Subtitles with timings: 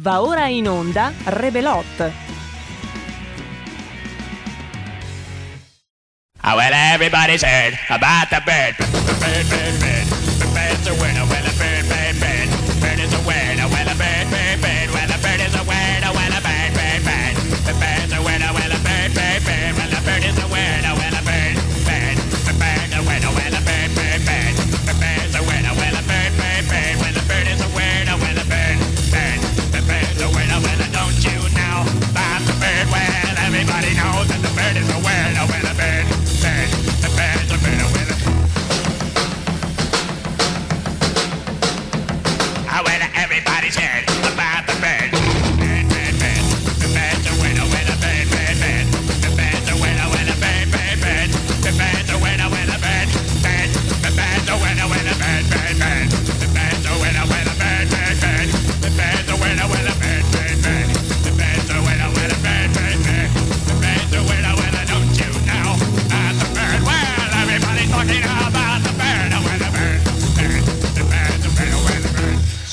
[0.00, 2.12] Va ora in onda Rebelot.
[6.40, 8.76] Oh, well, everybody's heard about the bird.
[9.18, 10.06] Bird, bird, bird.
[10.86, 11.26] A winner.
[11.26, 11.47] Well, a bird, bird,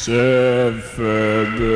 [0.06, 1.72] Sevföbö.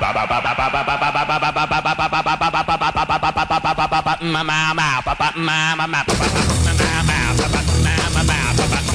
[0.00, 2.30] Mama, papa, mama, papa, mama, papa, mama,
[7.36, 8.91] papa, mama, papa.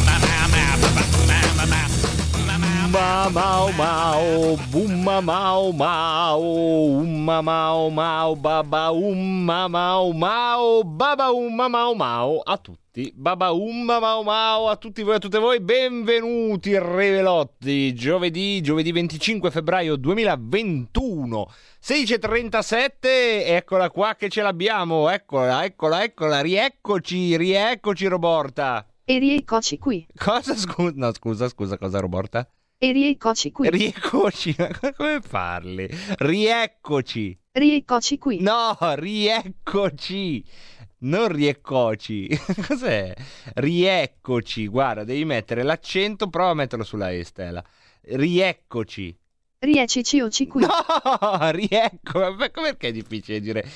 [2.97, 6.41] Ma mau mau, bumma mau mau,
[6.97, 12.41] umma mau mau, baba umma mau mau, baba umma mau mau.
[12.43, 14.67] A tutti, baba umma mau mau.
[14.67, 22.97] A tutti voi e a tutte voi, benvenuti Revelotti, giovedì, giovedì 25 febbraio 2021, 16.37,
[23.45, 28.83] eccola qua che ce l'abbiamo, eccola, eccola, eccola, rieccoci, rieccoci Roborta.
[29.05, 30.07] E rieccoci qui.
[30.17, 30.93] Cosa scusa?
[30.95, 32.49] No, scusa, scusa, cosa Roborta?
[32.79, 33.71] E rieccoci qui.
[33.71, 35.89] Rieccoci, ma come parli?
[36.17, 37.35] Rieccoci.
[37.53, 38.39] rieccoci qui.
[38.41, 40.45] No, rieccoci.
[40.99, 42.29] Non rieccoci.
[42.67, 43.15] Cos'è?
[43.55, 44.67] Rieccoci.
[44.67, 47.63] Guarda, devi mettere l'accento, prova a metterlo sulla E, Stella.
[48.01, 49.17] Rieccoci.
[49.57, 50.61] Riecicioci qui.
[50.61, 50.69] No,
[51.49, 52.19] riecco.
[52.19, 53.67] Ma Perché è difficile dire?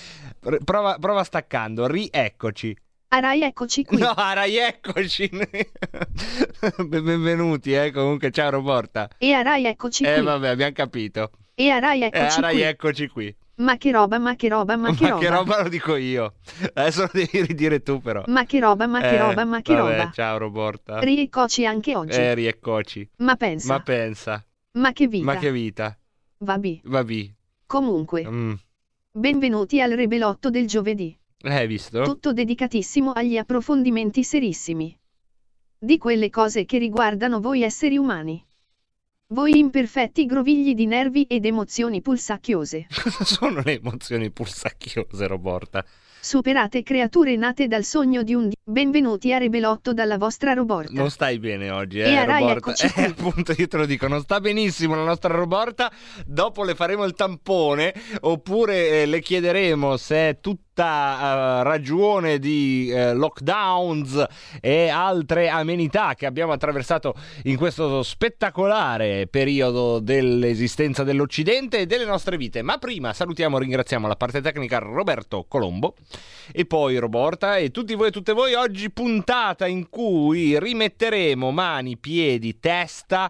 [0.63, 1.87] Prova, prova staccando.
[1.87, 2.77] Rieccoci.
[3.13, 3.97] Arai eccoci qui.
[3.99, 5.29] No, rieccoci.
[6.87, 7.91] Benvenuti, eh.
[7.91, 9.09] Comunque, ciao Roborta.
[9.17, 10.23] E arai eccoci Eh, qui.
[10.23, 11.31] vabbè, abbiamo capito.
[11.53, 12.61] E arai Eh, eccoci ora qui.
[12.61, 13.35] eccoci qui.
[13.55, 15.21] Ma che roba, ma che roba, ma che Ma roba.
[15.21, 16.35] che roba lo dico io.
[16.73, 18.23] Adesso lo devi ridire tu, però.
[18.27, 20.11] Ma che roba, ma che Eh, roba, ma che vabbè, roba.
[20.13, 20.99] Ciao, Roborta.
[20.99, 22.17] Rieccoci anche oggi.
[22.17, 23.07] Eh, rieccoci.
[23.17, 23.73] Ma pensa.
[23.73, 24.45] Ma pensa.
[24.79, 25.25] Ma che vita.
[25.25, 25.97] Ma che vita.
[26.37, 26.79] Vabbè.
[26.83, 27.25] Vabbè.
[27.65, 28.25] Comunque.
[28.25, 28.53] Mm.
[29.11, 31.15] Benvenuti al rebelotto del giovedì.
[31.43, 32.01] Eh, Hai visto?
[32.03, 34.95] Tutto dedicatissimo agli approfondimenti serissimi.
[35.77, 38.45] Di quelle cose che riguardano voi esseri umani.
[39.27, 42.87] Voi imperfetti grovigli di nervi ed emozioni pulsacchiose.
[42.93, 45.83] Cosa sono le emozioni pulsacchiose, Roborta?
[46.19, 50.93] Superate creature nate dal sogno di un Benvenuti a Rebelotto dalla vostra Roborta.
[50.93, 52.87] Non stai bene oggi, E eh, a Rai, Roborta.
[53.01, 55.91] Eh, appunto, io te lo dico, non sta benissimo la nostra Roborta.
[56.25, 62.89] Dopo le faremo il tampone, oppure eh, le chiederemo se è tutta eh, ragione di
[62.89, 64.25] eh, lockdowns
[64.61, 72.37] e altre amenità che abbiamo attraversato in questo spettacolare periodo dell'esistenza dell'Occidente e delle nostre
[72.37, 72.61] vite.
[72.61, 75.95] Ma prima salutiamo e ringraziamo la parte tecnica Roberto Colombo
[76.53, 81.97] e poi Roborta e tutti voi e tutte voi oggi puntata in cui rimetteremo mani,
[81.97, 83.29] piedi, testa,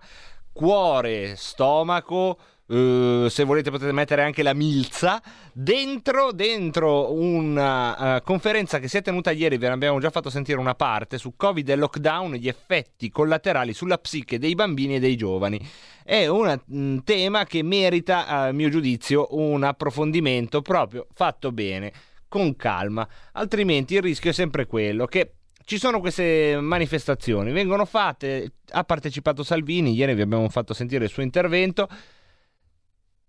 [0.52, 2.38] cuore, stomaco,
[2.68, 5.22] eh, se volete potete mettere anche la milza
[5.54, 10.30] dentro, dentro una eh, conferenza che si è tenuta ieri, ve ne abbiamo già fatto
[10.30, 15.00] sentire una parte su Covid e lockdown gli effetti collaterali sulla psiche dei bambini e
[15.00, 15.66] dei giovani.
[16.04, 21.94] È un mm, tema che merita, a mio giudizio, un approfondimento proprio fatto bene
[22.32, 25.34] con calma, altrimenti il rischio è sempre quello che
[25.66, 31.10] ci sono queste manifestazioni, vengono fatte, ha partecipato Salvini, ieri vi abbiamo fatto sentire il
[31.10, 31.90] suo intervento,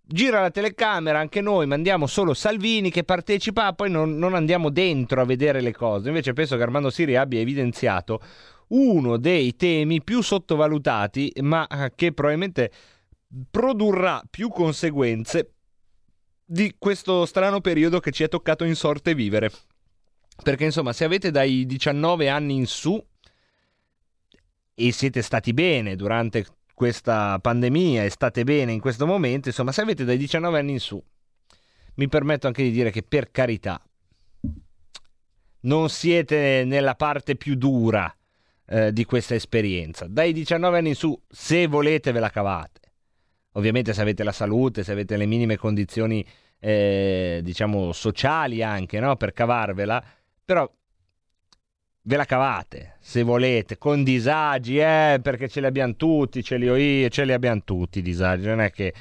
[0.01, 5.21] gira la telecamera, anche noi mandiamo solo Salvini che partecipa, poi non, non andiamo dentro
[5.21, 8.21] a vedere le cose, invece penso che Armando Siri abbia evidenziato
[8.69, 11.67] uno dei temi più sottovalutati, ma
[11.97, 12.71] che probabilmente
[13.51, 15.55] produrrà più conseguenze
[16.45, 19.51] di questo strano periodo che ci è toccato in sorte vivere.
[20.43, 23.03] Perché insomma, se avete dai 19 anni in su
[24.75, 29.83] e siete stati bene durante questa pandemia e state bene in questo momento, insomma, se
[29.83, 31.03] avete dai 19 anni in su,
[31.95, 33.81] mi permetto anche di dire che per carità
[35.61, 38.13] non siete nella parte più dura
[38.67, 40.07] eh, di questa esperienza.
[40.09, 42.81] Dai 19 anni in su, se volete, ve la cavate.
[43.53, 46.25] Ovviamente se avete la salute, se avete le minime condizioni,
[46.59, 49.17] eh, diciamo, sociali anche, no?
[49.17, 50.03] Per cavarvela,
[50.45, 50.71] però
[52.05, 56.69] ve la cavate, se volete, con disagi, eh, perché ce li abbiamo tutti, ce li
[56.69, 58.93] ho io, ce li abbiamo tutti i disagi, non è che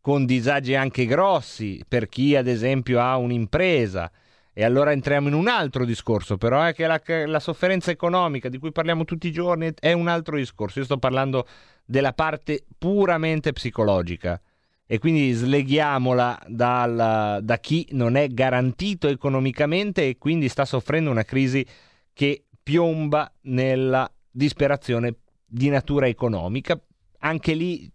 [0.00, 4.10] con disagi anche grossi, per chi ad esempio ha un'impresa,
[4.58, 8.58] e allora entriamo in un altro discorso, però è che la, la, sofferenza economica di
[8.58, 10.80] cui parliamo tutti i giorni è un altro discorso.
[10.80, 11.46] Io sto parlando
[11.84, 14.40] della parte puramente psicologica
[14.84, 21.22] e quindi sleghiamola dal, da chi non è garantito economicamente e quindi sta soffrendo una
[21.22, 21.64] crisi
[22.12, 26.76] che piomba nella disperazione di natura economica.
[27.20, 27.88] Anche lì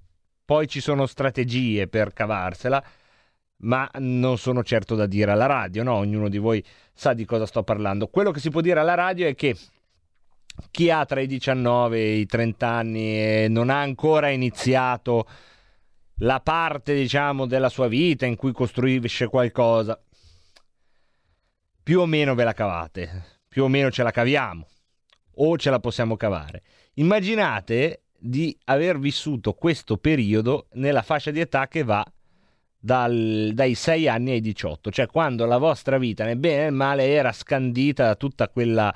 [0.46, 2.82] poi ci sono strategie per cavarsela
[3.64, 5.96] ma non sono certo da dire alla radio, no?
[5.96, 6.64] Ognuno di voi
[6.94, 8.08] sa di cosa sto parlando.
[8.08, 9.56] Quello che si può dire alla radio è che
[10.72, 15.28] chi ha tra i 19 e i 30 anni e non ha ancora iniziato
[16.18, 20.00] la parte, diciamo, della sua vita in cui costruisce qualcosa,
[21.82, 24.68] più o meno ve la cavate, più o meno ce la caviamo
[25.36, 26.64] o ce la possiamo cavare.
[26.96, 32.06] Immaginate di aver vissuto questo periodo nella fascia di età che va
[32.86, 36.74] dal, dai 6 anni ai 18, cioè quando la vostra vita nel bene e nel
[36.74, 38.94] male era scandita da tutta quella,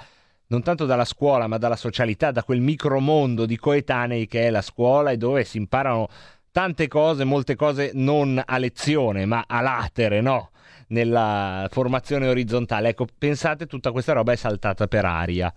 [0.48, 4.62] non tanto dalla scuola, ma dalla socialità, da quel micromondo di coetanei che è la
[4.62, 6.10] scuola e dove si imparano
[6.52, 10.50] tante cose, molte cose non a lezione, ma a latere, no?
[10.88, 12.90] Nella formazione orizzontale.
[12.90, 15.54] Ecco, pensate, tutta questa roba è saltata per aria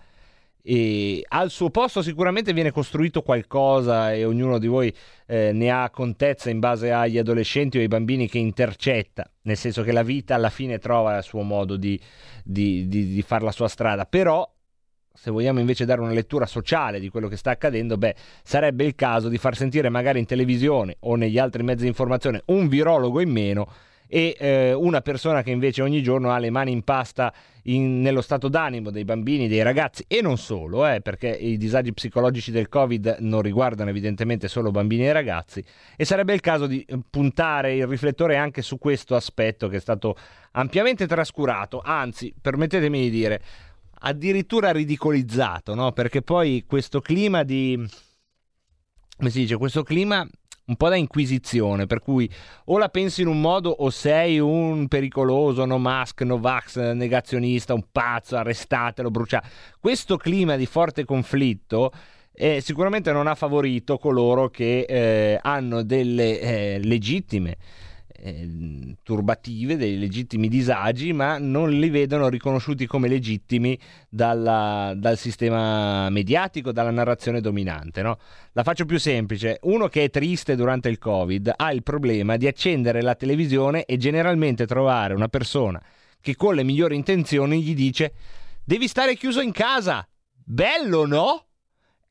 [0.63, 4.93] e al suo posto sicuramente viene costruito qualcosa e ognuno di voi
[5.27, 9.83] eh, ne ha contezza in base agli adolescenti o ai bambini che intercetta, nel senso
[9.83, 11.99] che la vita alla fine trova il suo modo di,
[12.43, 14.49] di, di, di fare la sua strada, però
[15.13, 18.95] se vogliamo invece dare una lettura sociale di quello che sta accadendo, beh, sarebbe il
[18.95, 23.19] caso di far sentire magari in televisione o negli altri mezzi di informazione un virologo
[23.19, 23.67] in meno
[24.13, 28.19] e eh, una persona che invece ogni giorno ha le mani in pasta in, nello
[28.19, 32.67] stato d'animo dei bambini, dei ragazzi e non solo, eh, perché i disagi psicologici del
[32.67, 35.63] Covid non riguardano evidentemente solo bambini e ragazzi
[35.95, 40.17] e sarebbe il caso di puntare il riflettore anche su questo aspetto che è stato
[40.51, 43.41] ampiamente trascurato, anzi, permettetemi di dire,
[43.99, 45.93] addirittura ridicolizzato, no?
[45.93, 47.81] perché poi questo clima di...
[49.15, 50.27] come si dice, questo clima
[50.71, 52.29] un po' da inquisizione, per cui
[52.65, 57.73] o la pensi in un modo o sei un pericoloso, no mask, no vax, negazionista,
[57.73, 59.49] un pazzo, arrestatelo, bruciate.
[59.79, 61.91] Questo clima di forte conflitto
[62.33, 67.57] eh, sicuramente non ha favorito coloro che eh, hanno delle eh, legittime
[68.21, 73.77] eh, turbative, dei legittimi disagi, ma non li vedono riconosciuti come legittimi
[74.09, 78.01] dalla, dal sistema mediatico, dalla narrazione dominante.
[78.01, 78.17] No?
[78.53, 82.47] La faccio più semplice, uno che è triste durante il Covid ha il problema di
[82.47, 85.81] accendere la televisione e generalmente trovare una persona
[86.21, 88.13] che con le migliori intenzioni gli dice
[88.63, 90.07] devi stare chiuso in casa.
[90.43, 91.45] Bello, no?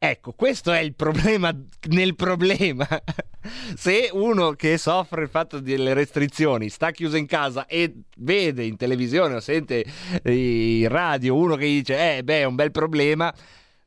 [0.03, 1.55] Ecco, questo è il problema
[1.91, 2.89] nel problema.
[3.77, 8.79] Se uno che soffre il fatto delle restrizioni sta chiuso in casa e vede in
[8.79, 9.85] televisione o sente
[10.25, 13.31] in radio uno che dice, eh, beh, è un bel problema,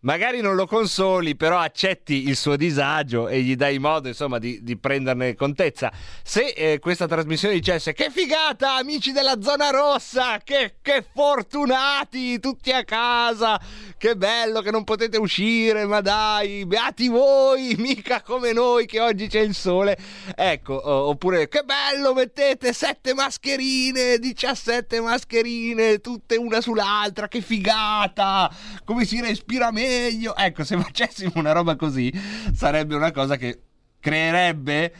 [0.03, 4.63] magari non lo consoli, però accetti il suo disagio e gli dai modo, insomma, di,
[4.63, 5.91] di prenderne contezza.
[6.23, 12.71] Se eh, questa trasmissione dicesse che figata, amici della zona rossa, che, che, fortunati, tutti
[12.71, 13.59] a casa,
[13.97, 19.27] che bello che non potete uscire, ma dai, beati voi, mica come noi che oggi
[19.27, 19.97] c'è il sole.
[20.35, 29.05] Ecco, oppure che bello, mettete sette mascherine, 17 mascherine, tutte una sull'altra, che figata, come
[29.05, 30.35] si respira meglio meglio.
[30.35, 32.11] Ecco, se facessimo una roba così,
[32.53, 33.61] sarebbe una cosa che
[33.99, 34.93] creerebbe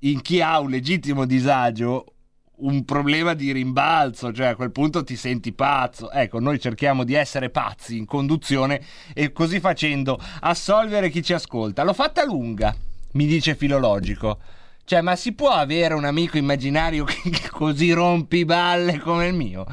[0.00, 2.14] in chi ha un legittimo disagio
[2.60, 6.10] un problema di rimbalzo, cioè a quel punto ti senti pazzo.
[6.10, 8.82] Ecco, noi cerchiamo di essere pazzi in conduzione
[9.14, 11.82] e così facendo assolvere chi ci ascolta.
[11.82, 12.74] L'ho fatta lunga,
[13.12, 14.38] mi dice filologico.
[14.84, 19.64] Cioè, ma si può avere un amico immaginario che così rompi balle come il mio?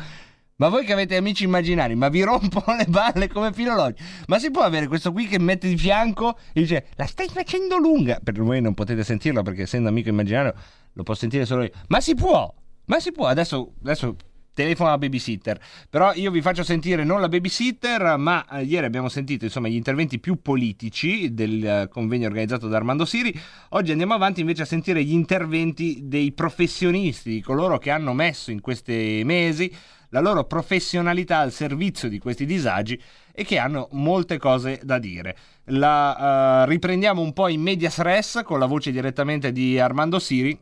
[0.60, 4.02] Ma voi che avete amici immaginari, ma vi rompono le balle come filologi.
[4.26, 7.78] Ma si può avere questo qui che mette di fianco e dice la stai facendo
[7.78, 8.20] lunga?
[8.24, 10.56] Per voi non potete sentirlo perché essendo amico immaginario
[10.94, 11.72] lo può sentire solo io.
[11.90, 12.52] Ma si può,
[12.86, 13.28] ma si può.
[13.28, 14.16] Adesso, adesso
[14.58, 15.60] telefono alla babysitter.
[15.92, 19.76] Però io vi faccio sentire non la babysitter, ma eh, ieri abbiamo sentito insomma, gli
[19.76, 23.40] interventi più politici del eh, convegno organizzato da Armando Siri.
[23.70, 28.50] Oggi andiamo avanti invece a sentire gli interventi dei professionisti, di coloro che hanno messo
[28.50, 29.72] in questi mesi
[30.10, 33.02] la loro professionalità al servizio di questi disagi
[33.34, 35.38] e che hanno molte cose da dire.
[35.66, 40.58] La uh, riprendiamo un po' in medias res con la voce direttamente di Armando Siri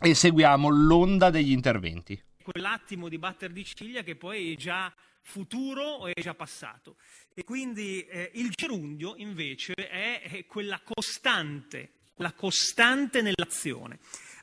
[0.00, 2.22] e seguiamo l'onda degli interventi.
[2.42, 6.96] Quell'attimo di batter di ciglia che poi è già futuro o è già passato.
[7.34, 13.98] E quindi eh, il gerundio invece è, è quella costante, la costante nell'azione.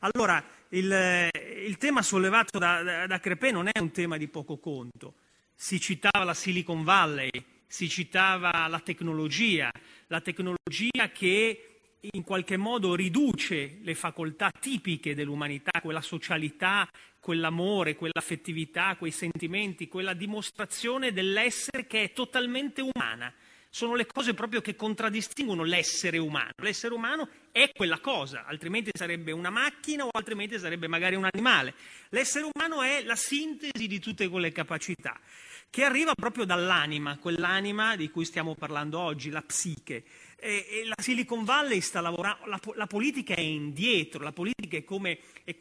[0.05, 1.29] Allora, il,
[1.65, 5.15] il tema sollevato da, da, da, Crepè non è un tema di poco conto.
[5.55, 7.31] Si citava la Silicon Valley,
[7.65, 9.71] si citava la tecnologia,
[10.07, 16.87] la tecnologia che in qualche modo riduce le facoltà tipiche dell'umanità, quella socialità,
[17.19, 23.33] quell'amore, quell'affettività, quei sentimenti, quella dimostrazione dell'essere che è totalmente umana
[23.75, 26.51] sono le cose proprio che contraddistinguono l'essere umano.
[26.61, 31.73] L'essere umano è quella cosa, altrimenti sarebbe una macchina o altrimenti sarebbe magari un animale.
[32.11, 35.19] L'essere umano è la sintesi di tutte quelle capacità
[35.69, 40.05] che arriva proprio dall'anima, quell'anima di cui stiamo parlando oggi, la psiche.
[40.37, 44.85] E, e la Silicon Valley sta lavorando, la, la, politica è indietro, la politica è
[44.85, 45.57] come, è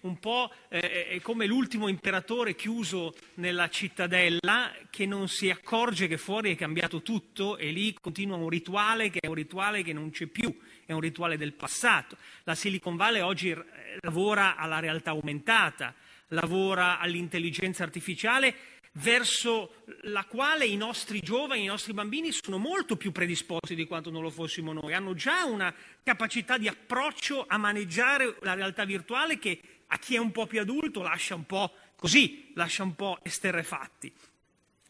[0.00, 6.16] un po' eh, è come l'ultimo imperatore chiuso nella cittadella che non si accorge che
[6.16, 10.10] fuori è cambiato tutto e lì continua un rituale che è un rituale che non
[10.10, 10.54] c'è più,
[10.86, 12.16] è un rituale del passato.
[12.44, 13.64] La Silicon Valley oggi eh,
[14.00, 15.94] lavora alla realtà aumentata,
[16.28, 23.12] lavora all'intelligenza artificiale verso la quale i nostri giovani, i nostri bambini sono molto più
[23.12, 28.36] predisposti di quanto non lo fossimo noi, hanno già una capacità di approccio a maneggiare
[28.40, 29.60] la realtà virtuale che
[29.92, 34.12] a chi è un po' più adulto lascia un po' così, lascia un po' esterrefatti.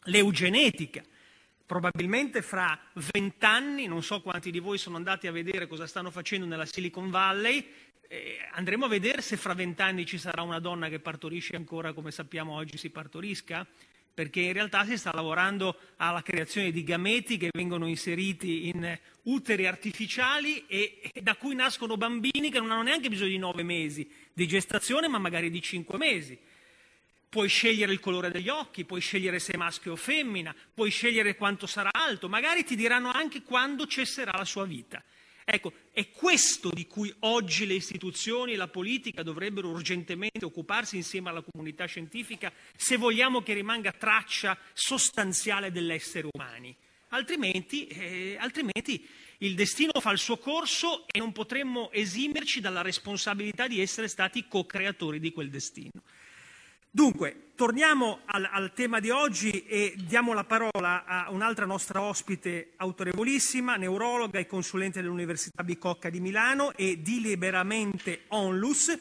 [0.05, 1.03] L'eugenetica,
[1.65, 2.79] probabilmente fra
[3.11, 7.09] vent'anni, non so quanti di voi sono andati a vedere cosa stanno facendo nella Silicon
[7.09, 7.65] Valley,
[8.07, 12.11] eh, andremo a vedere se fra vent'anni ci sarà una donna che partorisce ancora come
[12.11, 13.65] sappiamo oggi si partorisca,
[14.13, 19.67] perché in realtà si sta lavorando alla creazione di gameti che vengono inseriti in uteri
[19.67, 24.09] artificiali e, e da cui nascono bambini che non hanno neanche bisogno di nove mesi
[24.33, 26.37] di gestazione, ma magari di cinque mesi.
[27.29, 31.35] Puoi scegliere il colore degli occhi, puoi scegliere se è maschio o femmina, puoi scegliere
[31.35, 35.01] quanto sarà alto, magari ti diranno anche quando cesserà la sua vita.
[35.43, 41.29] Ecco, è questo di cui oggi le istituzioni e la politica dovrebbero urgentemente occuparsi insieme
[41.29, 46.75] alla comunità scientifica se vogliamo che rimanga traccia sostanziale dell'essere umani.
[47.09, 49.05] Altrimenti, eh, altrimenti
[49.39, 54.47] il destino fa il suo corso e non potremmo esimerci dalla responsabilità di essere stati
[54.47, 56.03] co-creatori di quel destino.
[56.93, 62.73] Dunque, torniamo al, al, tema di oggi e diamo la parola a un'altra nostra ospite
[62.75, 68.93] autorevolissima, neurologa e consulente dell'Università Bicocca di Milano e deliberamente onlus,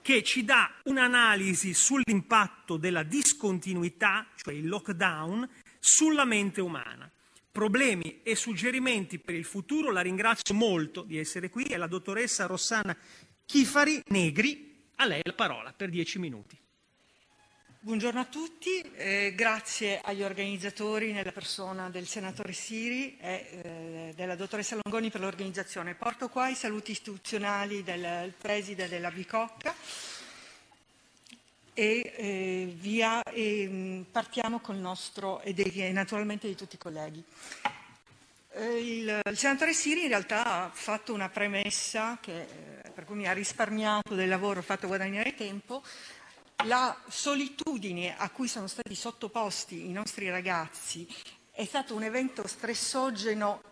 [0.00, 5.48] che ci dà un'analisi sull'impatto della discontinuità, cioè il lockdown,
[5.80, 7.10] sulla mente umana.
[7.50, 12.46] Problemi e suggerimenti per il futuro, la ringrazio molto di essere qui, è la dottoressa
[12.46, 12.96] Rossana
[13.44, 16.61] Chifari Negri, a lei la parola per dieci minuti.
[17.84, 24.36] Buongiorno a tutti, eh, grazie agli organizzatori nella persona del senatore Siri e eh, della
[24.36, 25.96] dottoressa Longoni per l'organizzazione.
[25.96, 29.74] Porto qua i saluti istituzionali del preside della Bicocca
[31.74, 37.24] e eh, via, e, partiamo col nostro e dei, naturalmente di tutti i colleghi.
[38.52, 43.16] Eh, il, il, senatore Siri in realtà ha fatto una premessa che, eh, per cui
[43.16, 45.82] mi ha risparmiato del lavoro fatto guadagnare tempo
[46.64, 51.06] la solitudine a cui sono stati sottoposti i nostri ragazzi
[51.50, 53.62] è stato un evento stressogeno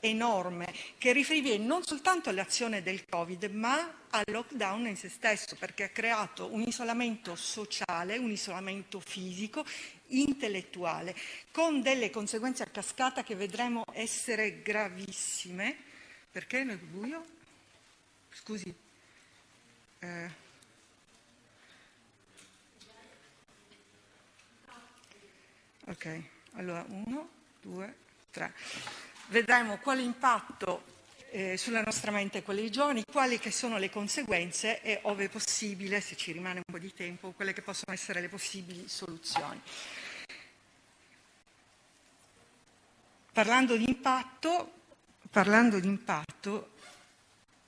[0.00, 5.84] enorme che riferiva non soltanto all'azione del Covid, ma al lockdown in se stesso, perché
[5.84, 9.64] ha creato un isolamento sociale, un isolamento fisico,
[10.08, 11.16] intellettuale,
[11.50, 15.76] con delle conseguenze a cascata che vedremo essere gravissime.
[16.30, 17.24] Perché nel buio?
[18.30, 18.74] Scusi.
[20.00, 20.43] Eh.
[25.86, 26.22] Ok,
[26.52, 27.28] allora uno,
[27.60, 27.94] due,
[28.30, 28.54] tre.
[29.26, 30.82] Vedremo quale impatto
[31.28, 36.00] eh, sulla nostra mente quelle dei giovani, quali che sono le conseguenze e, ove possibile,
[36.00, 39.60] se ci rimane un po' di tempo, quelle che possono essere le possibili soluzioni.
[43.30, 44.72] Parlando di impatto,
[45.28, 46.70] parlando di impatto,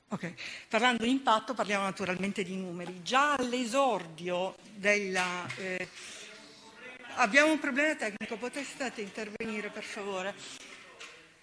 [0.08, 0.35] okay,
[0.68, 3.02] parlando di impatto parliamo naturalmente di numeri.
[3.02, 5.46] Già all'esordio della...
[5.56, 5.88] Eh,
[7.18, 10.35] Abbiamo un problema tecnico, potete intervenire per favore?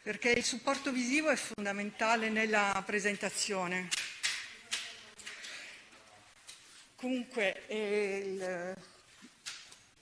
[0.04, 3.88] Perché il supporto visivo è fondamentale nella presentazione.
[6.96, 8.76] Comunque, eh, il,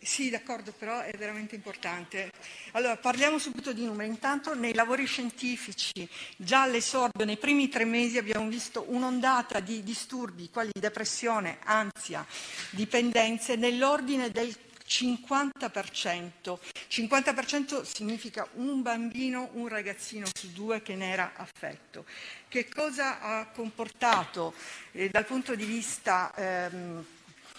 [0.04, 2.32] Sì, d'accordo, però è veramente importante.
[2.72, 4.10] Allora, parliamo subito di numeri.
[4.10, 10.50] Intanto, nei lavori scientifici, già all'esordio, nei primi tre mesi, abbiamo visto un'ondata di disturbi,
[10.50, 12.26] quali depressione, ansia,
[12.72, 14.54] dipendenze, nell'ordine del
[14.92, 16.60] 50%.
[16.90, 22.06] 50% significa un bambino, un ragazzino su due che ne era affetto.
[22.50, 24.54] Che cosa ha comportato
[24.92, 27.06] eh, dal punto di vista ehm,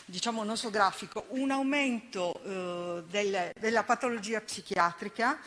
[0.05, 5.39] diciamo nosografico, un aumento eh, del, della patologia psichiatrica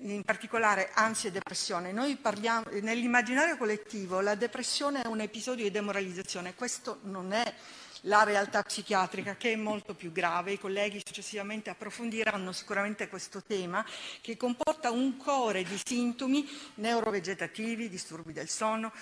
[0.00, 1.92] in particolare ansia e depressione.
[1.92, 7.54] Noi parliamo, nell'immaginario collettivo la depressione è un episodio di demoralizzazione, questo non è
[8.02, 10.52] la realtà psichiatrica che è molto più grave.
[10.52, 13.84] I colleghi successivamente approfondiranno sicuramente questo tema
[14.20, 18.92] che comporta un core di sintomi neurovegetativi, disturbi del sonno,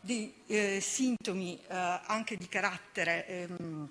[0.00, 3.88] di eh, sintomi eh, anche di carattere ehm,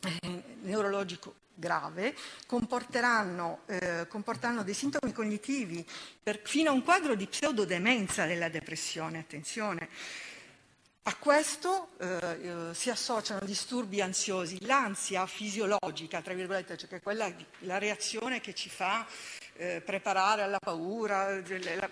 [0.00, 2.14] eh, neurologico grave,
[2.46, 5.84] comporteranno, eh, comporteranno, dei sintomi cognitivi
[6.22, 9.88] per, fino a un quadro di pseudodemenza della depressione, attenzione.
[11.08, 17.32] A questo eh, eh, si associano disturbi ansiosi, l'ansia fisiologica, tra virgolette, cioè che quella,
[17.60, 19.06] la reazione che ci fa
[19.54, 21.90] eh, preparare alla paura, la,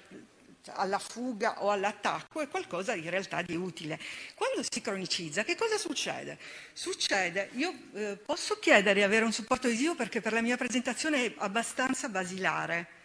[0.74, 3.98] alla fuga o all'attacco è qualcosa in realtà di utile.
[4.34, 6.38] Quando si cronicizza, che cosa succede?
[6.74, 11.24] Succede, io eh, posso chiedere di avere un supporto visivo perché per la mia presentazione
[11.24, 12.95] è abbastanza basilare.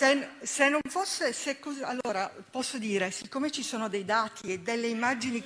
[0.00, 4.86] Se, se, non fosse, se allora posso dire, siccome ci sono dei dati e delle
[4.86, 5.44] immagini...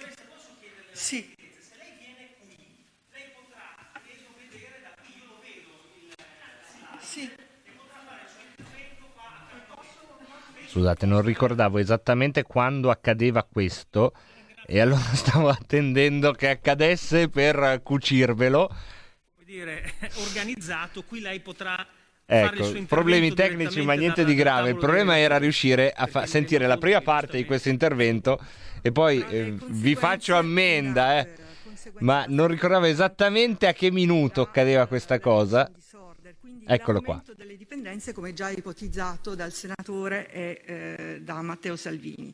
[0.92, 1.34] Sì.
[7.00, 7.28] Sì.
[10.68, 14.12] Scusate, non ricordavo esattamente quando accadeva questo
[14.67, 18.69] e allora stavo attendendo che accadesse per cucirvelo.
[18.69, 19.95] Come dire,
[20.28, 21.84] organizzato, qui lei potrà
[22.26, 24.71] Ecco, problemi tecnici ma niente di grave.
[24.71, 28.39] Il problema era riuscire a fa- sentire la prima parte di questo intervento
[28.80, 31.34] e poi eh, vi faccio ammenda, eh,
[32.00, 35.71] ma non ricordavo esattamente a che minuto cadeva questa cosa.
[36.67, 37.23] Eccolo qua.
[37.37, 42.32] delle dipendenze come già ipotizzato dal senatore e eh, da Matteo Salvini.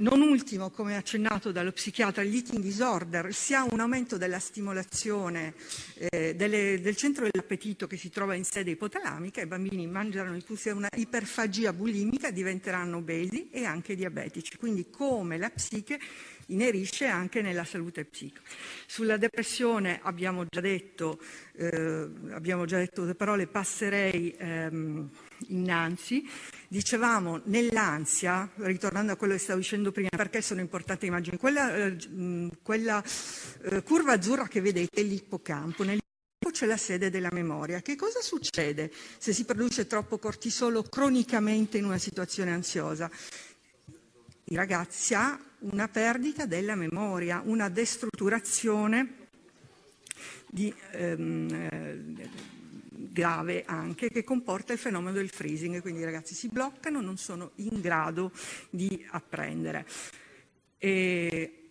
[0.00, 5.54] Non ultimo, come accennato dallo psichiatra, gli eating disorder, si ha un aumento della stimolazione
[5.96, 10.68] eh, delle, del centro dell'appetito che si trova in sede ipotalamica, i bambini mangiano impulsi
[10.68, 14.56] una iperfagia bulimica, diventeranno obesi e anche diabetici.
[14.56, 15.98] Quindi come la psiche
[16.46, 18.40] inerisce anche nella salute psichica.
[18.86, 21.18] Sulla depressione abbiamo già detto,
[21.56, 25.10] eh, abbiamo già detto le parole, passerei ehm,
[25.46, 26.28] innanzi.
[26.68, 31.74] Dicevamo nell'ansia, ritornando a quello che stavo dicendo prima, perché sono importanti le immagini, quella,
[31.74, 31.96] eh,
[32.62, 33.02] quella
[33.62, 35.84] eh, curva azzurra che vedete è l'ippocampo.
[35.84, 37.80] Nell'ippocampo c'è la sede della memoria.
[37.80, 43.10] Che cosa succede se si produce troppo cortisolo cronicamente in una situazione ansiosa?
[44.50, 49.26] I ragazzi ha una perdita della memoria, una destrutturazione
[50.50, 52.30] di, ehm, eh,
[52.98, 57.52] grave anche che comporta il fenomeno del freezing, quindi i ragazzi si bloccano, non sono
[57.56, 58.32] in grado
[58.70, 59.86] di apprendere.
[60.78, 61.70] E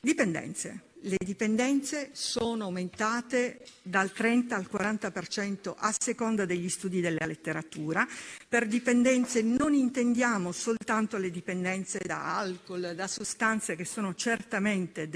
[0.00, 0.82] dipendenze.
[1.00, 8.04] Le dipendenze sono aumentate dal 30 al 40% a seconda degli studi della letteratura.
[8.48, 15.08] Per dipendenze non intendiamo soltanto le dipendenze da alcol, da sostanze che sono certamente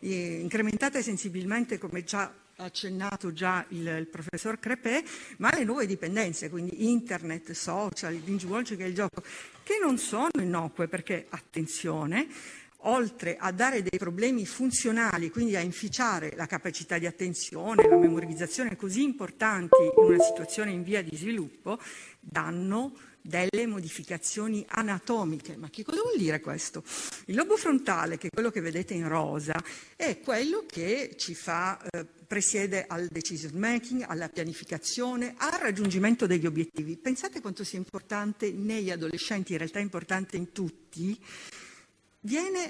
[0.00, 2.32] eh, incrementate sensibilmente come già
[2.64, 5.02] accennato già il, il, professor Crepè,
[5.38, 9.22] ma le nuove dipendenze, quindi internet, social, il binge watching e il gioco,
[9.62, 12.26] che non sono innocue perché, attenzione,
[12.82, 18.76] oltre a dare dei problemi funzionali, quindi a inficiare la capacità di attenzione, la memorizzazione
[18.76, 21.78] così importanti in una situazione in via di sviluppo,
[22.20, 25.56] danno delle modificazioni anatomiche.
[25.56, 26.82] Ma che cosa vuol dire questo?
[27.26, 29.54] Il lobo frontale, che è quello che vedete in rosa,
[29.96, 36.46] è quello che ci fa eh, presiede al decision making, alla pianificazione, al raggiungimento degli
[36.46, 36.96] obiettivi.
[36.96, 41.18] Pensate quanto sia importante negli adolescenti, in realtà è importante in tutti,
[42.20, 42.68] viene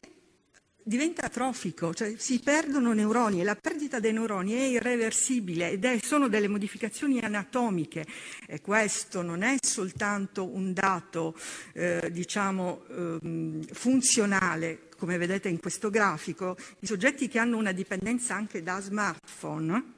[0.88, 5.98] diventa atrofico, cioè si perdono neuroni e la perdita dei neuroni è irreversibile ed è,
[6.02, 8.06] sono delle modificazioni anatomiche.
[8.46, 11.36] E questo non è soltanto un dato
[11.74, 18.34] eh, diciamo eh, funzionale come vedete in questo grafico, i soggetti che hanno una dipendenza
[18.34, 19.97] anche da smartphone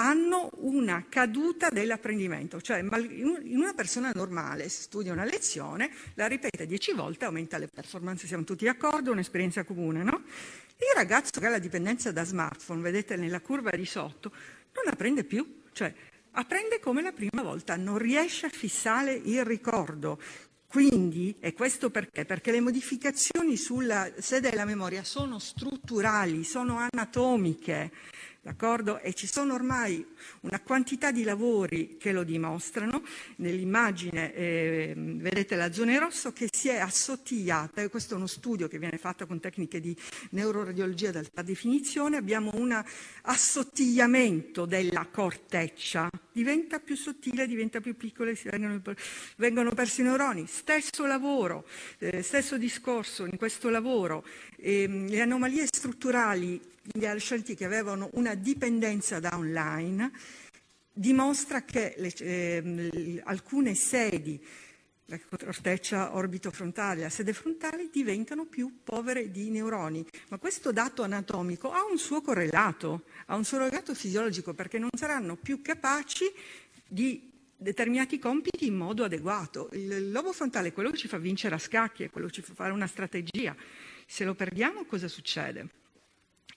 [0.00, 6.66] hanno una caduta dell'apprendimento, cioè in una persona normale si studia una lezione, la ripete
[6.66, 10.22] dieci volte, aumenta le performance, siamo tutti d'accordo, è un'esperienza comune, no?
[10.76, 14.30] Il ragazzo che ha la dipendenza da smartphone, vedete nella curva di sotto,
[14.74, 15.92] non apprende più, cioè
[16.32, 20.20] apprende come la prima volta, non riesce a fissare il ricordo.
[20.68, 22.24] Quindi, e questo perché?
[22.24, 27.90] Perché le modificazioni sulla sede della memoria sono strutturali, sono anatomiche.
[28.48, 28.98] D'accordo?
[29.00, 30.02] E ci sono ormai
[30.40, 33.02] una quantità di lavori che lo dimostrano.
[33.36, 38.26] Nell'immagine eh, vedete la zona in rosso che si è assottigliata, e questo è uno
[38.26, 39.94] studio che viene fatto con tecniche di
[40.30, 42.16] neuroradiologia ad alta definizione.
[42.16, 42.82] Abbiamo un
[43.24, 48.80] assottigliamento della corteccia, diventa più sottile, diventa più piccola, vengono,
[49.36, 50.46] vengono persi i neuroni.
[50.46, 51.66] Stesso lavoro,
[51.98, 54.24] eh, stesso discorso in questo lavoro.
[54.56, 60.10] Eh, le anomalie strutturali gli adolescenti che avevano una dipendenza da online,
[60.92, 64.42] dimostra che le, eh, alcune sedi,
[65.06, 70.04] la corteccia orbitofrontale, la sede frontale, diventano più povere di neuroni.
[70.28, 74.90] Ma questo dato anatomico ha un suo correlato, ha un suo correlato fisiologico, perché non
[74.96, 76.24] saranno più capaci
[76.86, 79.70] di determinati compiti in modo adeguato.
[79.72, 82.42] Il lobo frontale è quello che ci fa vincere a scacchi, è quello che ci
[82.42, 83.56] fa fare una strategia.
[84.06, 85.77] Se lo perdiamo cosa succede?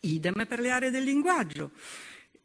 [0.04, 1.72] Idem per le aree del linguaggio.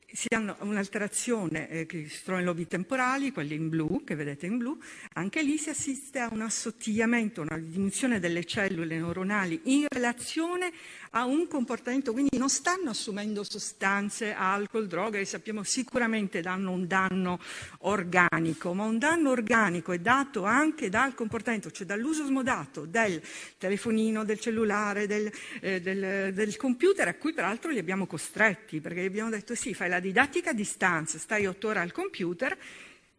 [0.09, 4.47] Si hanno un'alterazione eh, che si trova in lobi temporali, quelli in blu, che vedete
[4.47, 4.79] in blu,
[5.15, 10.73] anche lì si assiste a un assottigliamento, una diminuzione delle cellule neuronali in relazione
[11.11, 16.87] a un comportamento, quindi non stanno assumendo sostanze, alcol, droga, che sappiamo sicuramente danno un
[16.87, 17.41] danno
[17.81, 23.21] organico, ma un danno organico è dato anche dal comportamento, cioè dall'uso smodato del
[23.59, 29.03] telefonino, del cellulare, del, eh, del, del computer, a cui peraltro li abbiamo costretti, perché
[29.03, 32.57] gli abbiamo detto sì, fai la didattica a distanza, stai otto ore al computer,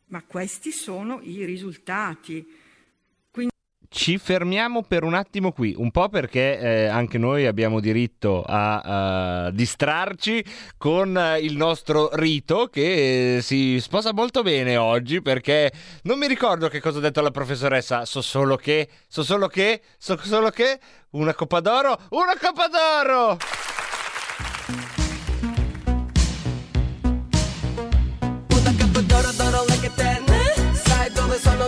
[0.07, 2.65] ma questi sono i risultati
[3.89, 9.45] ci fermiamo per un attimo qui, un po' perché eh, anche noi abbiamo diritto a,
[9.45, 10.43] a distrarci
[10.77, 15.71] con eh, il nostro rito che eh, si sposa molto bene oggi perché
[16.03, 19.81] non mi ricordo che cosa ho detto alla professoressa, so solo che, so solo che,
[19.97, 20.79] so solo che,
[21.11, 23.37] una coppa d'oro, una coppa d'oro!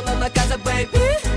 [0.01, 1.28] toda na casa, baby.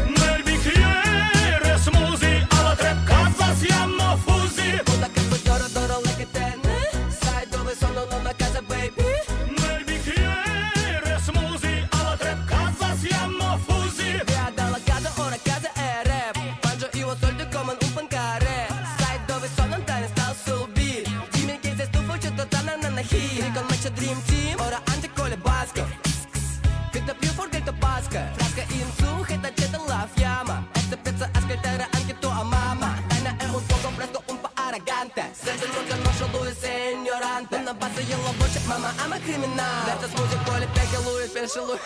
[28.37, 33.63] Фраска инсух, это чета лав яма Это пеца аскальтера анкету а мама Тайна э un
[33.71, 35.23] poco fresco, un араганте.
[35.23, 35.25] arrogante.
[35.43, 40.99] Среди ночи ноша луи сеньоранте На базе елобочек, мама, ама криминал Это смузи, поле, пеки,
[41.05, 41.79] луи, пеши, луи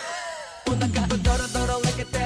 [0.66, 2.25] Удака, дора, дора, лыкете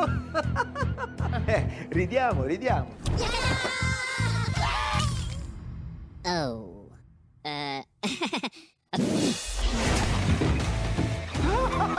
[1.46, 2.94] Eh, ridiamo, ridiamo.
[6.24, 6.88] Oh.
[7.42, 7.84] Eh.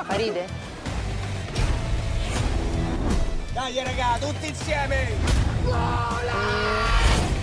[0.10, 0.48] Ride?
[3.54, 5.10] Dai raga, tutti insieme!
[5.64, 6.34] Vola!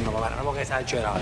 [0.02, 1.20] No, ma guarda, che esagerato.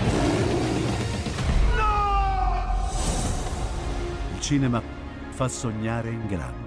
[4.33, 4.81] Il cinema
[5.29, 6.66] fa sognare in grande.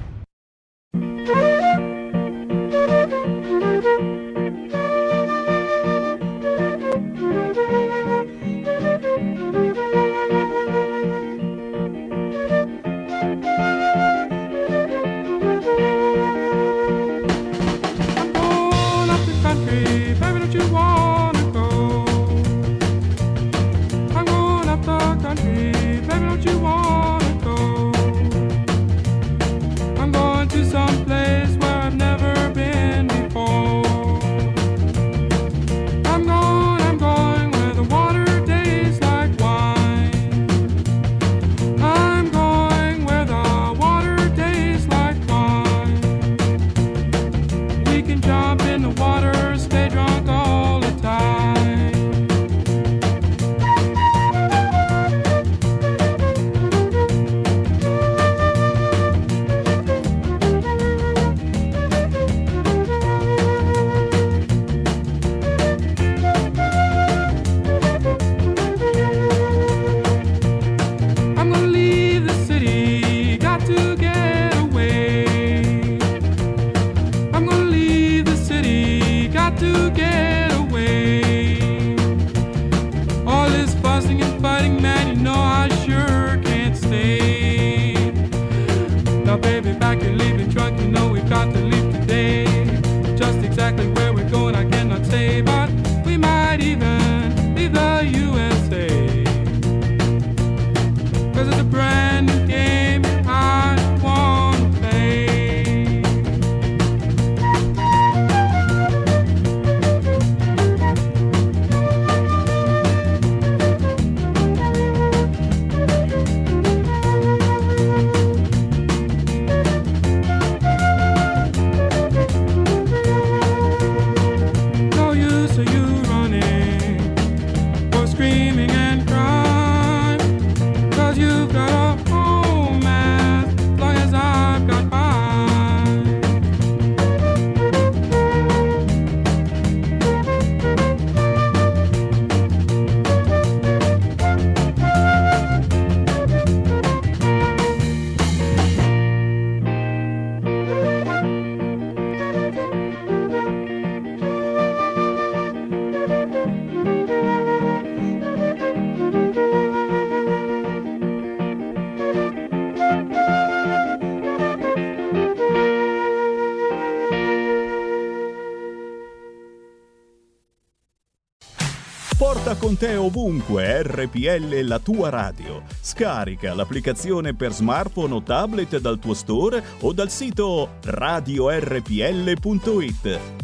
[173.11, 175.61] Ovunque RPL la tua radio.
[175.81, 181.89] Scarica l'applicazione per smartphone o tablet dal tuo store o dal sito radiorpl.it.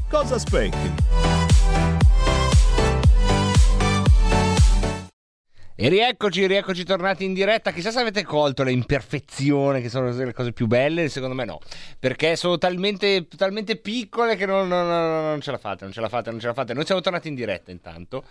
[0.10, 0.94] Cosa aspetti?
[5.80, 7.72] E rieccoci, rieccoci tornati in diretta.
[7.72, 11.10] Chissà se avete colto le imperfezioni, che sono le cose più belle.
[11.10, 11.60] Secondo me no,
[12.00, 16.10] perché sono talmente, talmente piccole che non, non- non- ce la fate, non ce la
[16.10, 16.74] fate, non ce la fate.
[16.74, 18.24] Noi siamo tornati in diretta intanto.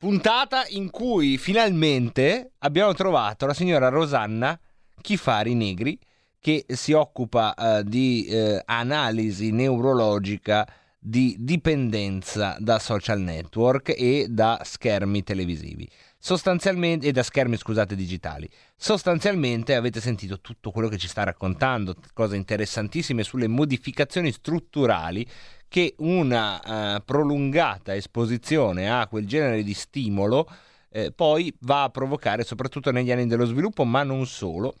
[0.00, 4.58] Puntata in cui finalmente abbiamo trovato la signora Rosanna
[4.98, 5.98] Chifari Negri
[6.38, 10.66] che si occupa eh, di eh, analisi neurologica
[10.98, 15.86] di dipendenza da social network e da schermi televisivi.
[16.22, 18.46] Sostanzialmente, e da schermi, scusate, digitali.
[18.76, 25.26] Sostanzialmente avete sentito tutto quello che ci sta raccontando, cose interessantissime sulle modificazioni strutturali
[25.66, 30.46] che una uh, prolungata esposizione a quel genere di stimolo
[30.90, 34.74] eh, poi va a provocare, soprattutto negli anni dello sviluppo, ma non solo.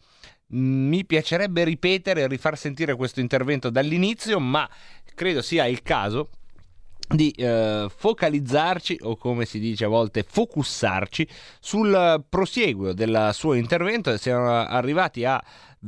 [0.48, 4.68] Mi piacerebbe ripetere e rifar sentire questo intervento dall'inizio, ma
[5.14, 6.28] credo sia il caso
[7.12, 11.26] di eh, focalizzarci o come si dice a volte focussarci
[11.58, 14.16] sul prosieguo del suo intervento.
[14.16, 15.42] Siamo arrivati a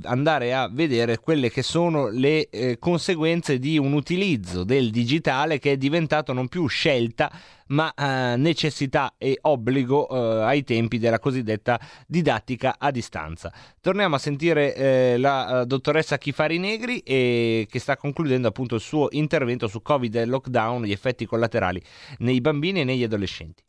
[0.04, 5.72] andare a vedere quelle che sono le eh, conseguenze di un utilizzo del digitale che
[5.72, 7.30] è diventato non più scelta
[7.68, 13.52] ma eh, necessità e obbligo eh, ai tempi della cosiddetta didattica a distanza.
[13.80, 18.80] Torniamo a sentire eh, la uh, dottoressa Chifari Negri e, che sta concludendo appunto il
[18.80, 21.82] suo intervento su Covid e lockdown, gli effetti collaterali
[22.18, 23.62] nei bambini e negli adolescenti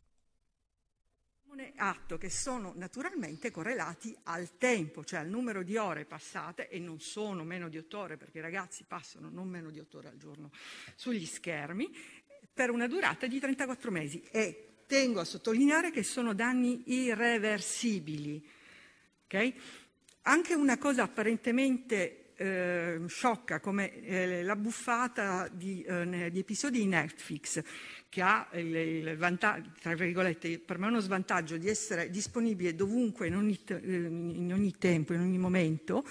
[1.88, 7.00] atto che sono naturalmente correlati al tempo, cioè al numero di ore passate e non
[7.00, 10.16] sono meno di otto ore perché i ragazzi passano non meno di otto ore al
[10.16, 10.50] giorno
[10.94, 11.94] sugli schermi
[12.52, 18.46] per una durata di 34 mesi e tengo a sottolineare che sono danni irreversibili.
[19.24, 19.54] Okay?
[20.22, 26.86] Anche una cosa apparentemente eh, sciocca come eh, la buffata di, eh, di, episodi di
[26.86, 27.62] Netflix
[28.08, 33.26] che ha il, il vantaggio, tra virgolette, per me uno svantaggio di essere disponibile dovunque,
[33.26, 36.04] in ogni, in ogni tempo, in ogni momento,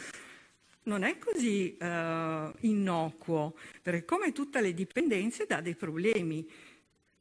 [0.84, 6.46] non è così uh, innocuo, perché come tutte le dipendenze dà dei problemi,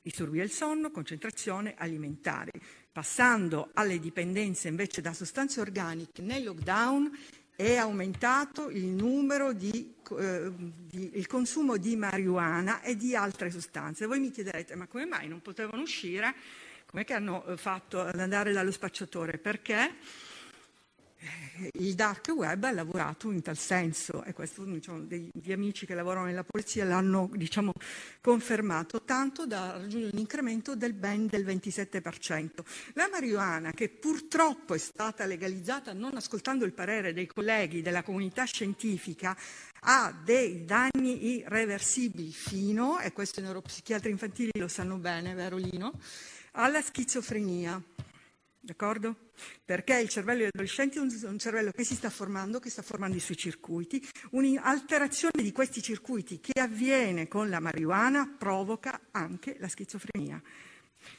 [0.03, 2.51] disturbi del sonno, concentrazione, alimentari.
[2.91, 7.11] Passando alle dipendenze invece da sostanze organiche nel lockdown
[7.55, 14.07] è aumentato il numero di, eh, di, il consumo di marijuana e di altre sostanze.
[14.07, 16.35] Voi mi chiederete, ma come mai non potevano uscire?
[16.87, 19.39] Come hanno eh, fatto ad andare dallo spacciatore?
[19.39, 19.97] Perché?
[21.75, 26.27] Il dark web ha lavorato in tal senso e questo diciamo, degli amici che lavorano
[26.27, 27.73] nella polizia l'hanno diciamo,
[28.21, 32.65] confermato, tanto da raggiungere un incremento del ben del 27%.
[32.95, 38.45] La marijuana, che purtroppo è stata legalizzata non ascoltando il parere dei colleghi della comunità
[38.45, 39.37] scientifica,
[39.85, 45.99] ha dei danni irreversibili fino, e questo i neuropsichiatri infantili lo sanno bene, vero Lino,
[46.53, 47.83] alla schizofrenia.
[48.65, 49.31] D'accordo?
[49.65, 53.17] Perché il cervello degli adolescenti è un, cervello che si sta formando, che sta formando
[53.17, 54.01] i suoi circuiti.
[54.31, 60.41] Un'alterazione di questi circuiti che avviene con la marijuana provoca anche la schizofrenia.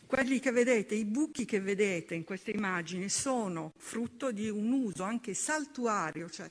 [0.06, 5.03] Quelli che vedete, i buchi che vedete in queste immagini sono frutto di un uso
[5.03, 6.47] anche saltuario, cioè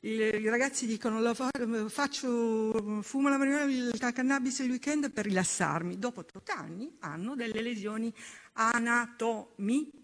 [0.00, 1.22] i ragazzi dicono
[1.88, 6.00] faccio, fumo la marijuana, la cannabis il weekend per rilassarmi.
[6.00, 8.12] Dopo 8 anni hanno delle lesioni
[8.54, 10.01] anatomiche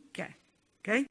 [0.79, 1.05] Okay?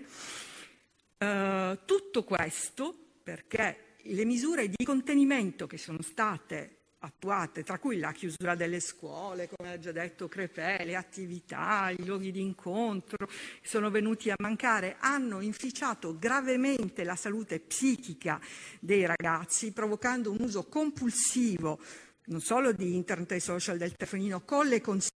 [1.20, 8.12] Uh, tutto questo perché le misure di contenimento che sono state attuate, tra cui la
[8.12, 13.28] chiusura delle scuole, come ha già detto Crepè, le attività, i luoghi di incontro,
[13.62, 18.40] sono venuti a mancare, hanno inficiato gravemente la salute psichica
[18.80, 21.80] dei ragazzi, provocando un uso compulsivo
[22.26, 25.16] non solo di internet e social del telefonino, con le conseguenze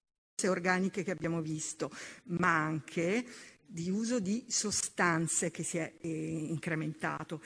[0.47, 1.91] organiche che abbiamo visto,
[2.25, 3.25] ma anche
[3.71, 7.43] di uso di sostanze che si è eh, incrementato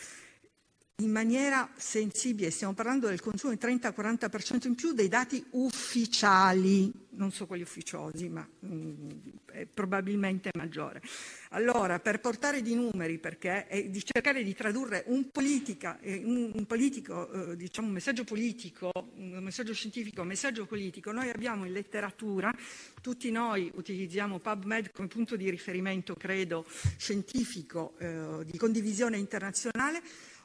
[0.96, 7.33] in maniera sensibile, stiamo parlando del consumo del 30-40% in più dei dati ufficiali, non
[7.33, 9.09] so quelli ufficiosi, ma mh, mm,
[9.52, 11.02] è probabilmente maggiore.
[11.50, 16.52] Allora, per portare di numeri, perché è di cercare di tradurre un, politica, eh, un,
[16.55, 21.64] un politico, eh, diciamo un messaggio politico, un messaggio scientifico, un messaggio politico, noi abbiamo
[21.64, 22.55] in letteratura,
[23.00, 26.64] tutti noi utilizziamo PubMed come punto di riferimento, credo,
[26.96, 30.00] scientifico eh, di condivisione internazionale,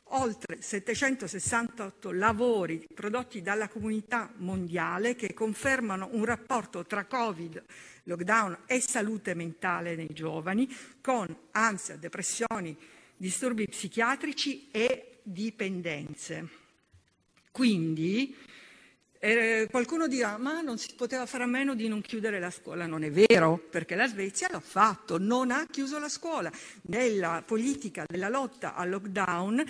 [0.09, 7.63] oltre 768 lavori prodotti dalla comunità mondiale che confermano un rapporto tra Covid,
[8.03, 10.67] lockdown e salute mentale nei giovani
[11.01, 12.77] con ansia, depressioni,
[13.15, 16.47] disturbi psichiatrici e dipendenze.
[17.51, 18.35] Quindi
[19.19, 22.85] e qualcuno dirà, ma non si poteva fare a meno di non chiudere la scuola.
[22.85, 26.51] Non è vero, perché la Svezia l'ha fatto, non ha chiuso la scuola.
[26.83, 29.63] Nella politica della lotta al lockdown,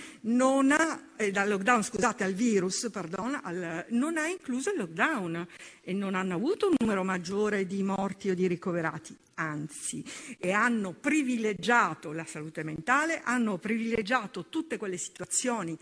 [0.72, 5.48] ha, eh, lockdown, scusate, al virus, pardon, al, non ha incluso il lockdown
[5.82, 9.16] e non hanno avuto un numero maggiore di morti o di ricoverati.
[9.40, 10.04] anzi,
[10.40, 15.78] e hanno privilegiato la salute mentale, hanno privilegiato tutte quelle situazioni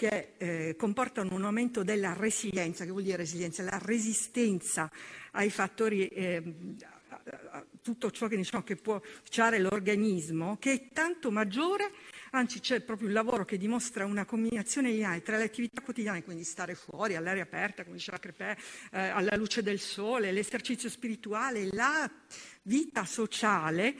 [0.00, 4.90] che eh, comportano un aumento della resilienza, che vuol dire resilienza, la resistenza
[5.32, 6.42] ai fattori, eh,
[7.50, 8.98] a, tutto ciò che, diciamo, che può
[9.28, 11.92] ciare l'organismo, che è tanto maggiore
[12.32, 16.44] Anzi, c'è proprio un lavoro che dimostra una combinazione lineare tra le attività quotidiane, quindi
[16.44, 18.56] stare fuori, all'aria aperta, come diceva Crepè,
[18.92, 22.08] eh, alla luce del sole, l'esercizio spirituale, la
[22.62, 23.96] vita sociale,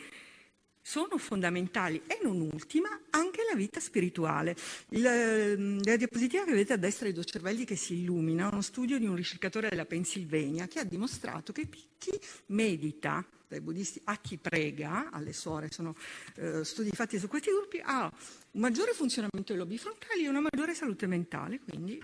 [0.83, 4.57] sono fondamentali e non ultima anche la vita spirituale.
[4.91, 8.99] Il, la diapositiva che vedete a destra i due cervelli che si illuminano, uno studio
[8.99, 11.69] di un ricercatore della Pennsylvania che ha dimostrato che
[11.99, 15.97] chi medita dai buddisti a chi prega, alle suore, sono
[16.37, 18.05] eh, studi fatti su questi gruppi, ha
[18.53, 22.01] un maggiore funzionamento dei lobi frontali e una maggiore salute mentale, quindi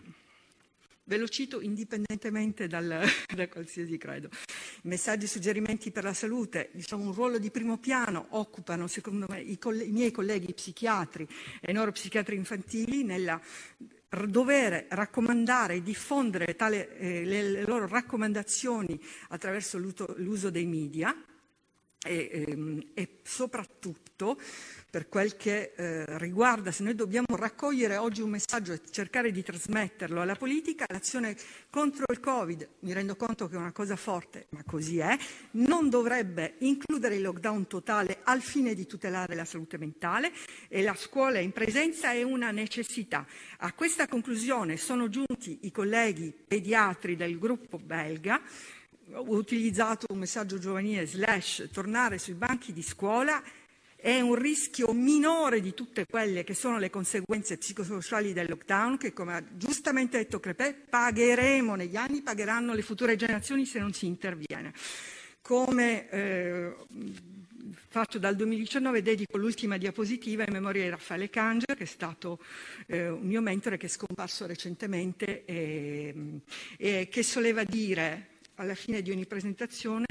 [1.07, 3.02] ve lo cito indipendentemente dal,
[3.34, 4.28] da qualsiasi credo.
[4.82, 9.40] Messaggi e suggerimenti per la salute, diciamo un ruolo di primo piano, occupano secondo me
[9.40, 11.26] i, coll- i miei colleghi psichiatri
[11.61, 13.40] e neuropsichiatri infantili nella
[14.28, 18.98] dovere raccomandare e diffondere tale, eh, le, le, loro raccomandazioni
[19.28, 21.14] attraverso l'uso dei media
[22.07, 24.38] e, ehm, e soprattutto
[24.88, 29.42] per quel che eh, riguarda, se noi dobbiamo raccogliere oggi un messaggio e cercare di
[29.42, 31.36] trasmetterlo alla politica, l'azione
[31.68, 35.14] contro il Covid, mi rendo conto che è una cosa forte, ma così è,
[35.52, 40.32] non dovrebbe includere il lockdown totale al fine di tutelare la salute mentale
[40.68, 43.26] e la scuola in presenza è una necessità.
[43.59, 48.40] A questa conclusione sono giunti i colleghi pediatri del gruppo belga
[49.14, 53.42] utilizzato un messaggio giovanile slash tornare sui banchi di scuola
[53.94, 59.12] è un rischio minore di tutte quelle che sono le conseguenze psicosociali del lockdown che,
[59.12, 64.07] come ha giustamente detto Crepè, pagheremo negli anni, pagheranno le future generazioni se non si
[64.07, 64.72] interviene.
[65.40, 66.74] Come eh,
[67.88, 72.38] faccio dal 2019 dedico l'ultima diapositiva in memoria di Raffaele Cangia, che è stato
[72.86, 76.40] eh, un mio mentore che è scomparso recentemente e,
[76.76, 80.04] e che soleva dire alla fine di ogni presentazione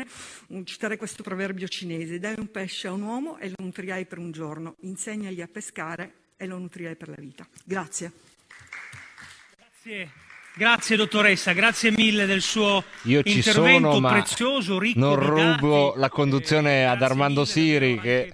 [0.64, 4.32] citare questo proverbio cinese, dai un pesce a un uomo e lo nutrirai per un
[4.32, 7.48] giorno, insegnagli a pescare e lo nutrirai per la vita.
[7.64, 8.12] Grazie.
[9.56, 10.25] Grazie.
[10.58, 15.88] Grazie dottoressa, grazie mille del suo Io ci intervento sono, ma prezioso, ricco non rubo
[15.88, 16.00] dati.
[16.00, 18.34] la conduzione ad Armando Siri che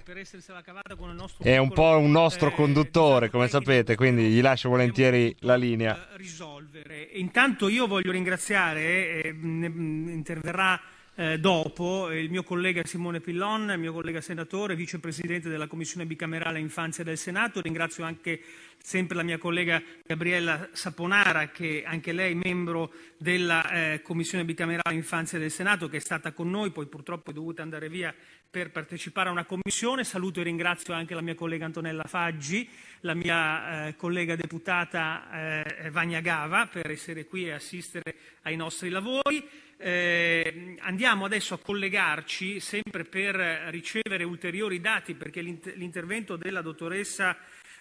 [1.38, 6.10] è un po' un nostro conduttore, come sapete, quindi gli lascio volentieri la linea.
[6.14, 7.08] risolvere.
[7.14, 9.66] Intanto io voglio ringraziare, eh, ne-
[10.12, 10.80] interverrà
[11.14, 16.58] eh, dopo, il mio collega Simone Pillon, il mio collega senatore, vicepresidente della Commissione bicamerale
[16.58, 17.60] Infanzia del Senato.
[17.60, 18.40] Ringrazio anche
[18.78, 24.96] sempre la mia collega Gabriella Saponara, che anche lei è membro della eh, Commissione bicamerale
[24.96, 28.14] Infanzia del Senato, che è stata con noi, poi purtroppo è dovuta andare via
[28.52, 30.04] per partecipare a una commissione.
[30.04, 32.68] Saluto e ringrazio anche la mia collega Antonella Faggi,
[33.00, 38.90] la mia eh, collega deputata eh, Vania Gava per essere qui e assistere ai nostri
[38.90, 39.42] lavori.
[39.78, 43.36] Eh, andiamo adesso a collegarci sempre per
[43.70, 47.34] ricevere ulteriori dati perché l'int- l'intervento della dottoressa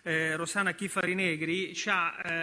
[0.03, 2.33] eh, Rossana Chifarinegri ci ha eh,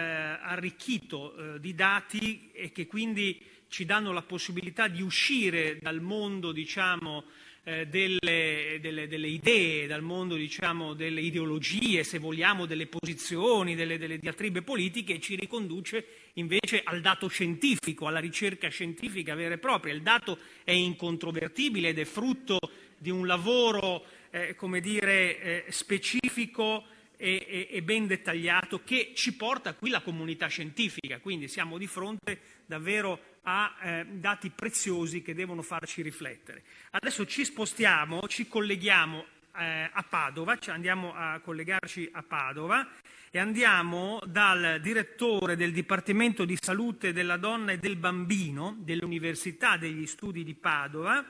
[0.43, 6.51] arricchito eh, di dati e che quindi ci danno la possibilità di uscire dal mondo,
[6.51, 7.23] diciamo,
[7.63, 13.97] eh, delle, delle- delle idee, dal mondo diciamo, delle ideologie, se vogliamo, delle posizioni, delle,
[13.97, 19.93] delle diatribe politiche ci riconduce invece al dato scientifico, alla ricerca scientifica vera e propria.
[19.93, 22.57] Il dato è incontrovertibile ed è frutto
[22.97, 26.85] di un lavoro, eh, come dire, eh, specifico
[27.21, 31.19] e- e ben dettagliato che ci porta qui la comunità scientifica.
[31.19, 36.61] Quindi siamo di fronte davvero a eh, dati preziosi che devono farci riflettere.
[36.91, 39.25] Adesso ci spostiamo, ci colleghiamo
[39.57, 42.87] eh, a Padova, cioè andiamo a collegarci a Padova
[43.31, 50.05] e andiamo dal direttore del Dipartimento di Salute della Donna e del Bambino dell'Università degli
[50.05, 51.25] Studi di Padova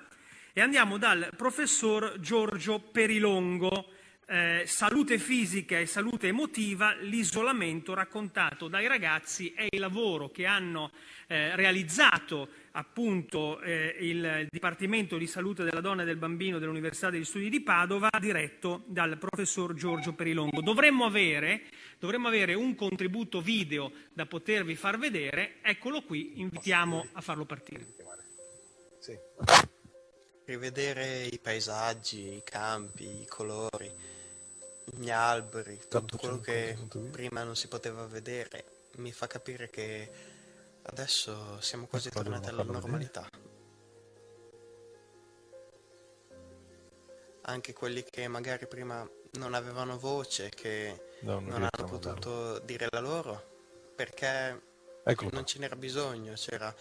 [0.52, 3.92] e andiamo dal professor Giorgio Perilongo,
[4.30, 10.92] eh, salute fisica e salute emotiva, l'isolamento raccontato dai ragazzi è il lavoro che hanno
[11.28, 17.26] eh, realizzato appunto eh, il Dipartimento di Salute della Donna e del Bambino dell'Università degli
[17.26, 20.62] Studi di Padova, diretto dal professor Giorgio Perilongo.
[20.62, 21.64] Dovremmo avere,
[21.98, 27.86] dovremmo avere un contributo video da potervi far vedere, eccolo qui, invitiamo a farlo partire.
[29.00, 29.18] Sì.
[30.46, 33.92] Rivedere i paesaggi, i campi, i colori,
[34.98, 36.78] gli alberi, tutto quello che
[37.12, 38.66] prima non si poteva vedere,
[38.98, 40.10] mi fa capire che
[40.84, 43.28] adesso siamo quasi tornati alla normalità.
[47.50, 52.88] anche quelli che magari prima non avevano voce, che No, non non hanno potuto dire
[52.92, 54.62] la loro, perché
[55.04, 56.74] Eccolo non ce n'era bisogno, c'era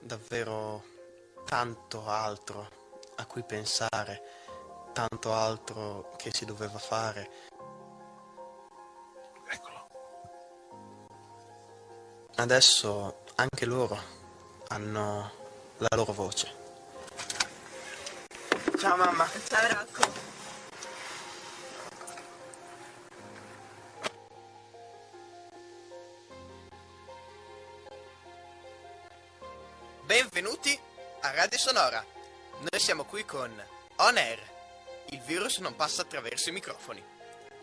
[0.00, 0.82] davvero
[1.44, 2.68] tanto altro
[3.16, 4.22] a cui pensare,
[4.98, 7.30] tanto altro che si doveva fare.
[12.34, 13.96] Adesso anche loro
[14.68, 15.30] hanno
[15.76, 16.52] la loro voce.
[18.76, 19.28] Ciao mamma.
[19.46, 20.10] Ciao Rocco.
[30.06, 30.76] Benvenuti
[31.20, 32.04] a Radio Sonora.
[32.58, 33.52] Noi siamo qui con
[33.96, 34.57] On Air.
[35.10, 37.02] Il virus non passa attraverso i microfoni.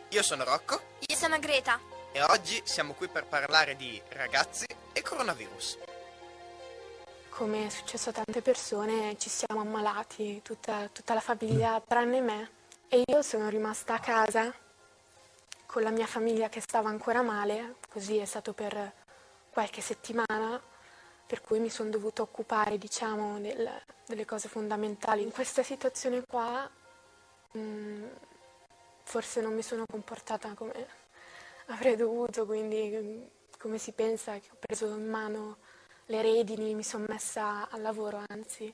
[0.09, 1.79] Io sono Rocco Io sono Greta.
[2.11, 5.77] e oggi siamo qui per parlare di ragazzi e coronavirus.
[7.29, 12.49] Come è successo a tante persone, ci siamo ammalati, tutta, tutta la famiglia tranne me.
[12.87, 14.53] E io sono rimasta a casa
[15.65, 18.93] con la mia famiglia che stava ancora male, così è stato per
[19.49, 20.61] qualche settimana,
[21.27, 25.21] per cui mi sono dovuta occupare, diciamo, del- delle cose fondamentali.
[25.23, 26.69] In questa situazione qua,
[27.57, 28.05] mm,
[29.03, 30.87] forse non mi sono comportata come
[31.67, 33.23] avrei dovuto, quindi mm,
[33.59, 35.57] come si pensa che ho preso in mano
[36.07, 38.73] le redini, mi sono messa al lavoro, anzi.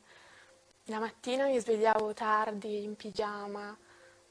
[0.85, 3.77] La mattina mi svegliavo tardi, in pigiama,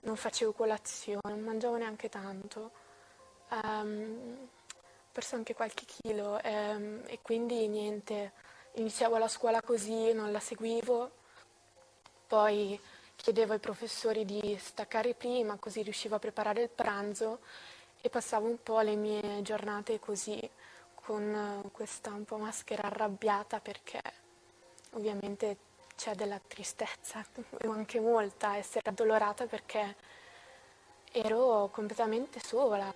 [0.00, 2.72] non facevo colazione, non mangiavo neanche tanto.
[3.50, 8.32] Ehm, ho perso anche qualche chilo ehm, e quindi niente,
[8.74, 11.10] iniziavo la scuola così, non la seguivo,
[12.26, 12.78] poi
[13.20, 17.40] chiedevo ai professori di staccare prima, così riuscivo a preparare il pranzo
[18.00, 20.40] e passavo un po' le mie giornate così,
[20.94, 24.00] con eh, questa un po' maschera arrabbiata perché
[24.92, 25.56] ovviamente
[25.96, 27.24] c'è della tristezza,
[27.68, 29.96] anche molta, essere addolorata perché
[31.12, 32.92] ero completamente sola.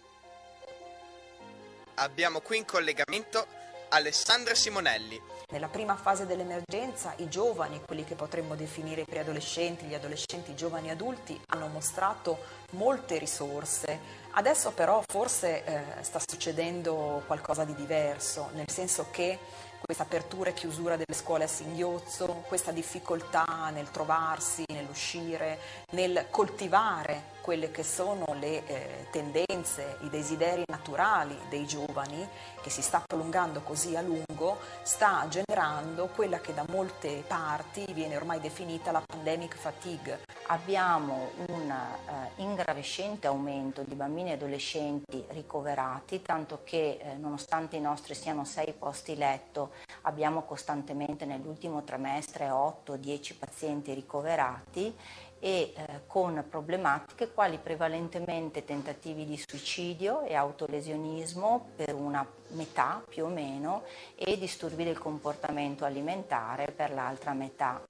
[1.97, 3.47] Abbiamo qui in collegamento
[3.91, 5.34] Alessandra Simonelli.
[5.55, 10.57] Nella prima fase dell'emergenza i giovani, quelli che potremmo definire i preadolescenti, gli adolescenti, i
[10.57, 12.39] giovani adulti, hanno mostrato
[12.71, 14.01] molte risorse.
[14.33, 19.39] Adesso però forse eh, sta succedendo qualcosa di diverso, nel senso che
[19.79, 27.34] questa apertura e chiusura delle scuole a singhiozzo, questa difficoltà nel trovarsi, nell'uscire, nel coltivare
[27.45, 32.27] quelle che sono le eh, tendenze, i desideri naturali dei giovani,
[32.63, 38.17] che si sta prolungando così a lungo, sta generando quella che da molte parti viene
[38.17, 40.21] ormai definita la pandemic fatigue.
[40.47, 47.81] Abbiamo un eh, ingravescente aumento di bambini e adolescenti ricoverati, tanto che eh, nonostante i
[47.81, 49.73] nostri siano sei posti letto,
[50.03, 54.97] abbiamo costantemente nell'ultimo trimestre 8-10 pazienti ricoverati
[55.45, 63.27] e eh, con problematiche quali prevalentemente tentativi di suicidio e autolesionismo per una metà più
[63.27, 63.83] o meno
[64.15, 67.83] e disturbi del comportamento alimentare per l'altra metà.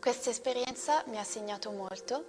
[0.00, 2.24] Questa esperienza mi ha segnato molto.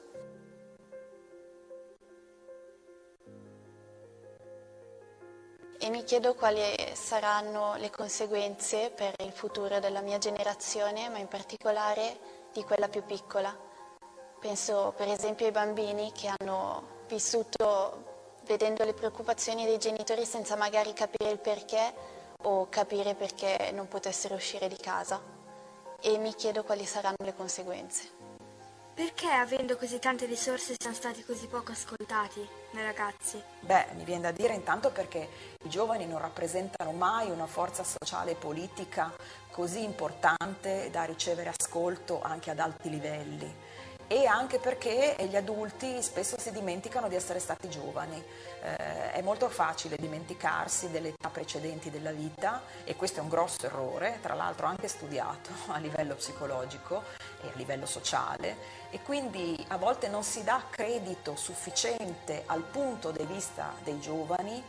[5.79, 6.61] E mi chiedo quali
[6.95, 12.17] saranno le conseguenze per il futuro della mia generazione, ma in particolare
[12.51, 13.64] di quella più piccola.
[14.39, 18.13] Penso per esempio ai bambini che hanno vissuto
[18.45, 21.93] vedendo le preoccupazioni dei genitori senza magari capire il perché
[22.43, 25.19] o capire perché non potessero uscire di casa.
[25.99, 28.23] E mi chiedo quali saranno le conseguenze.
[28.93, 33.41] Perché avendo così tante risorse siamo stati così poco ascoltati dai ragazzi?
[33.59, 35.27] Beh, mi viene da dire intanto perché
[35.63, 39.11] i giovani non rappresentano mai una forza sociale e politica
[39.51, 43.64] così importante da ricevere ascolto anche ad alti livelli
[44.07, 48.23] e anche perché gli adulti spesso si dimenticano di essere stati giovani.
[48.61, 53.65] Eh, è molto facile dimenticarsi delle età precedenti della vita e questo è un grosso
[53.65, 57.03] errore, tra l'altro anche studiato a livello psicologico
[57.41, 63.11] e a livello sociale e quindi a volte non si dà credito sufficiente al punto
[63.11, 64.63] di vista dei giovani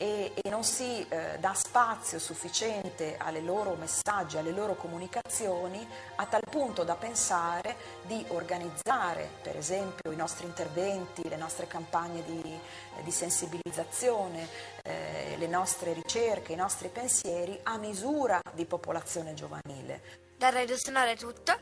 [0.00, 5.86] e, e non si eh, dà spazio sufficiente alle loro messaggi, alle loro comunicazioni,
[6.16, 12.24] a tal punto da pensare di organizzare, per esempio, i nostri interventi, le nostre campagne
[12.24, 14.48] di, eh, di sensibilizzazione,
[14.84, 20.00] eh, le nostre ricerche, i nostri pensieri a misura di popolazione giovanile.
[20.38, 21.52] Da Radio Sonora è tutto.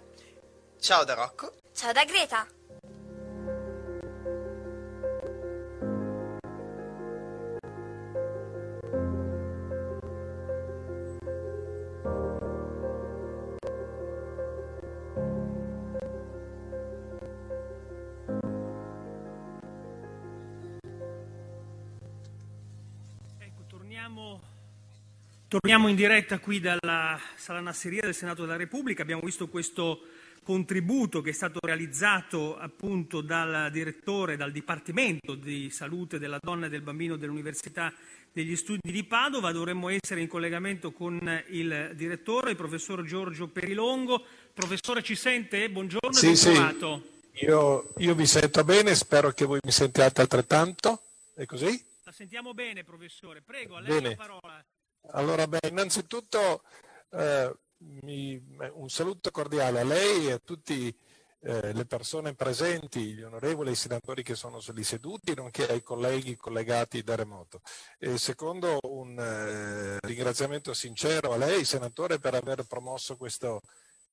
[0.78, 1.54] Ciao da Rocco.
[1.72, 2.57] Ciao da Greta.
[25.48, 29.00] Torniamo in diretta qui dalla Sala Nasseria del Senato della Repubblica.
[29.02, 30.02] Abbiamo visto questo
[30.42, 36.68] contributo che è stato realizzato appunto dal direttore, dal Dipartimento di Salute della Donna e
[36.68, 37.92] del Bambino dell'Università
[38.30, 39.50] degli Studi di Padova.
[39.50, 41.18] Dovremmo essere in collegamento con
[41.48, 44.22] il direttore, il professor Giorgio Perilongo.
[44.52, 45.70] Professore, ci sente?
[45.70, 46.52] Buongiorno sì, sì.
[47.40, 51.02] Io, io vi sento bene, spero che voi mi sentiate altrettanto.
[51.34, 51.82] È così?
[52.04, 53.40] La sentiamo bene, professore.
[53.42, 54.08] Prego, a lei Bene.
[54.10, 54.64] la parola.
[55.12, 56.62] Allora, beh, innanzitutto
[57.10, 58.36] eh, mi-
[58.72, 60.94] un saluto cordiale a lei e a tutte
[61.40, 67.14] le persone presenti, gli onorevoli senatori che sono lì seduti, nonché ai colleghi collegati da
[67.14, 67.60] remoto.
[67.98, 73.60] E secondo un eh, ringraziamento sincero a lei, senatore, per aver promosso questo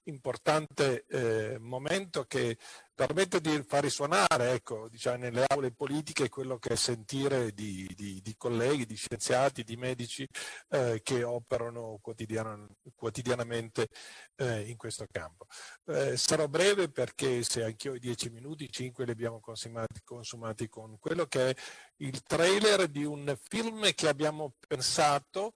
[0.04, 2.58] importante eh, momento che
[2.96, 8.22] permette di far risuonare ecco, diciamo, nelle aule politiche quello che è sentire di, di-
[8.22, 10.28] di colleghi, di scienziati, di medici
[10.70, 12.66] eh, che operano quotidiana-
[12.96, 13.90] quotidianamente
[14.36, 15.46] eh, in questo campo.
[15.86, 20.98] Eh, sarò breve perché se anch'io i dieci minuti, cinque li abbiamo consumati, consumati con
[20.98, 21.56] quello che è
[21.98, 25.54] il trailer di un film che abbiamo pensato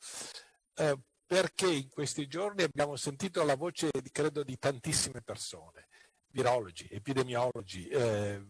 [0.76, 5.88] eh, perché in questi giorni abbiamo sentito la voce, credo, di tantissime persone,
[6.32, 8.42] virologi, epidemiologi, eh,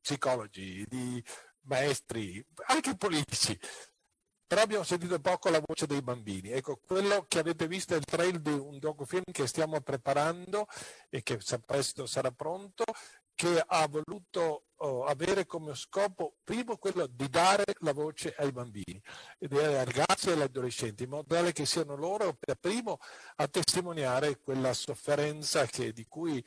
[0.00, 1.22] psicologi, di
[1.62, 3.58] maestri, anche politici,
[4.52, 6.50] però abbiamo sentito poco la voce dei bambini.
[6.50, 10.66] Ecco, quello che avete visto è il trailer di un docufilm che stiamo preparando
[11.08, 12.84] e che presto sarà pronto,
[13.34, 19.00] che ha voluto oh, avere come scopo primo quello di dare la voce ai bambini,
[19.40, 22.98] ai ragazzi e agli adolescenti, in modo tale che siano loro per primo
[23.36, 26.44] a testimoniare quella sofferenza che, di cui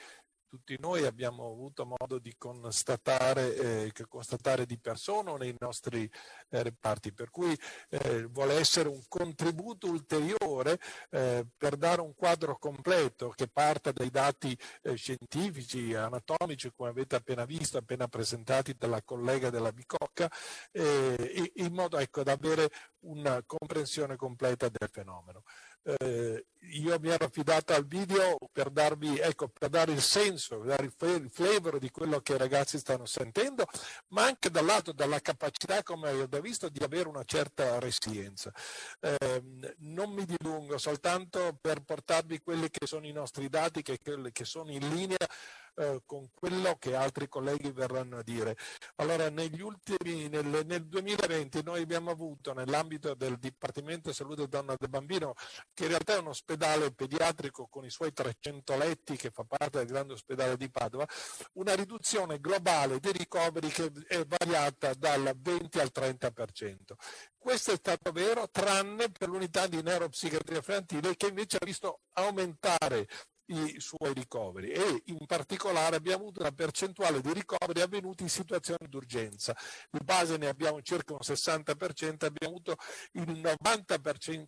[0.56, 3.56] tutti noi abbiamo avuto modo di constatare,
[3.88, 6.10] eh, constatare di persona nei nostri
[6.50, 7.54] eh, reparti, per cui
[7.90, 10.80] eh, vuole essere un contributo ulteriore
[11.10, 17.18] eh, per dare un quadro completo che parta dai dati eh, scientifici, anatomici, come avete
[17.18, 20.32] appena visto, appena presentati dalla collega della Bicocca,
[20.72, 25.44] eh, in modo ecco, da avere una comprensione completa del fenomeno.
[25.88, 30.86] Eh, io mi ero affidato al video per darvi, ecco, per dare il senso, dare
[30.86, 33.68] il fla- il flavor di quello che i ragazzi stanno sentendo,
[34.08, 38.52] ma anche dall'altro dalla capacità, come avete visto, di avere una certa resilienza.
[39.00, 39.44] Eh,
[39.80, 44.00] non mi dilungo, soltanto per portarvi quelli che sono i nostri dati, che,
[44.32, 45.28] che sono in linea
[45.76, 48.56] eh, con quello che altri colleghi verranno a dire.
[48.96, 49.30] Allora,
[49.62, 55.34] ultimi, nel, nel 2020 noi abbiamo avuto nell'ambito del Dipartimento di Salute Donna del Bambino,
[55.74, 59.80] che in realtà è un ospedale pediatrico con i suoi 300 letti che fa parte
[59.80, 61.08] del grande ospedale di Padova,
[61.54, 66.94] una riduzione globale dei ricoveri che è variata dal 20 al 30%.
[67.38, 73.08] Questo è stato vero tranne per l'unità di neuropsichiatria infantile che invece ha visto aumentare
[73.48, 78.88] i suoi ricoveri e in particolare abbiamo avuto una percentuale di ricoveri avvenuti in situazioni
[78.88, 79.56] d'urgenza.
[79.90, 82.76] Di base ne abbiamo circa un 60%, abbiamo avuto
[83.14, 84.48] il 90%,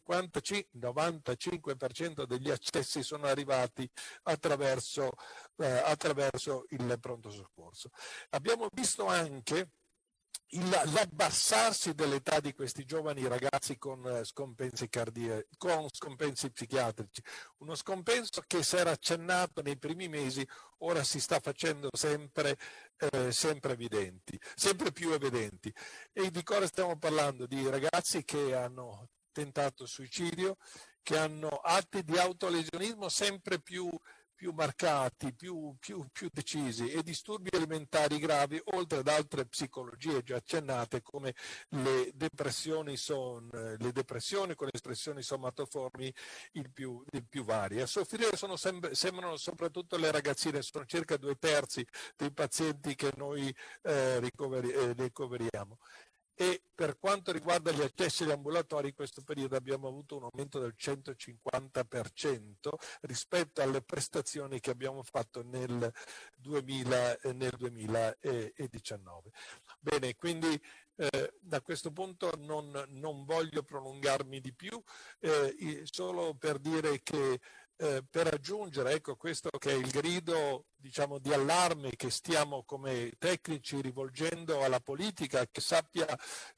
[0.77, 3.89] 95% degli accessi sono arrivati
[4.23, 5.11] attraverso,
[5.57, 7.89] eh, attraverso il pronto soccorso.
[8.29, 9.69] Abbiamo visto anche
[10.51, 17.21] l'abbassarsi dell'età di questi giovani ragazzi con eh, scompensi, cardia- con scompensi psichiatrici,
[17.57, 20.47] uno scompenso che si era accennato nei primi mesi,
[20.79, 22.57] ora si sta facendo sempre,
[22.97, 25.73] eh, sempre evidenti, sempre più evidenti.
[26.13, 27.45] E di cosa stiamo parlando?
[27.45, 30.57] Di ragazzi che hanno tentato suicidio,
[31.03, 33.89] che hanno atti di autolesionismo sempre più
[34.37, 40.35] più marcati, più, più, più decisi e disturbi alimentari gravi, oltre ad altre psicologie già
[40.35, 41.33] accennate come
[41.69, 46.13] le depressioni, son, le depressioni con espressioni somatoformi
[46.51, 47.81] il più, il più varie.
[47.81, 51.85] A soffrire sono sem- sembrano soprattutto le ragazzine, sono circa due terzi
[52.15, 55.79] dei pazienti che noi eh, ricoveri- eh, ricoveriamo
[56.39, 60.59] e per quanto riguarda gli accessi agli ambulatori in questo periodo abbiamo avuto un aumento
[60.59, 65.91] del 150% rispetto alle prestazioni che abbiamo fatto nel,
[66.35, 69.31] 2000, eh, nel 2019.
[69.79, 70.61] Bene, quindi
[70.97, 74.79] eh, da questo punto non, non, voglio prolungarmi di più,
[75.19, 77.39] eh, solo per dire che
[77.77, 83.11] eh, per aggiungere ecco, questo che è il grido diciamo, di allarme che stiamo come
[83.17, 86.07] tecnici rivolgendo alla politica che sappia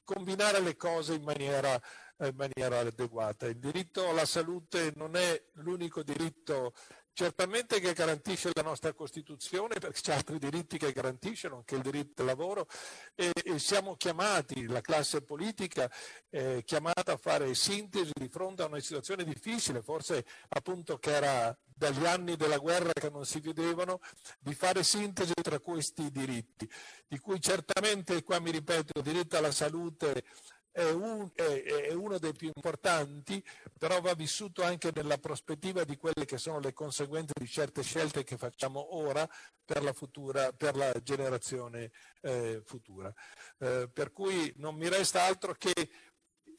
[0.02, 1.78] combinare le cose in maniera,
[2.18, 3.46] in maniera adeguata.
[3.46, 6.72] Il diritto alla salute non è l'unico diritto
[7.12, 12.22] certamente che garantisce la nostra Costituzione, perché c'è altri diritti che garantiscono, anche il diritto
[12.22, 12.66] al lavoro,
[13.14, 15.90] e, e siamo chiamati, la classe politica
[16.28, 21.56] è chiamata a fare sintesi di fronte a una situazione difficile, forse appunto che era
[21.80, 24.00] dagli anni della guerra che non si vedevano,
[24.38, 26.70] di fare sintesi tra questi diritti,
[27.08, 30.24] di cui certamente, qua mi ripeto, il diritto alla salute
[30.72, 33.42] è, un, è, è, uno dei più importanti,
[33.78, 38.24] però va vissuto anche nella prospettiva di quelle che sono le conseguenze di certe scelte
[38.24, 39.28] che facciamo ora
[39.64, 41.90] per la, futura, per la generazione
[42.20, 43.12] eh, futura.
[43.58, 45.72] Eh, per cui non mi resta altro che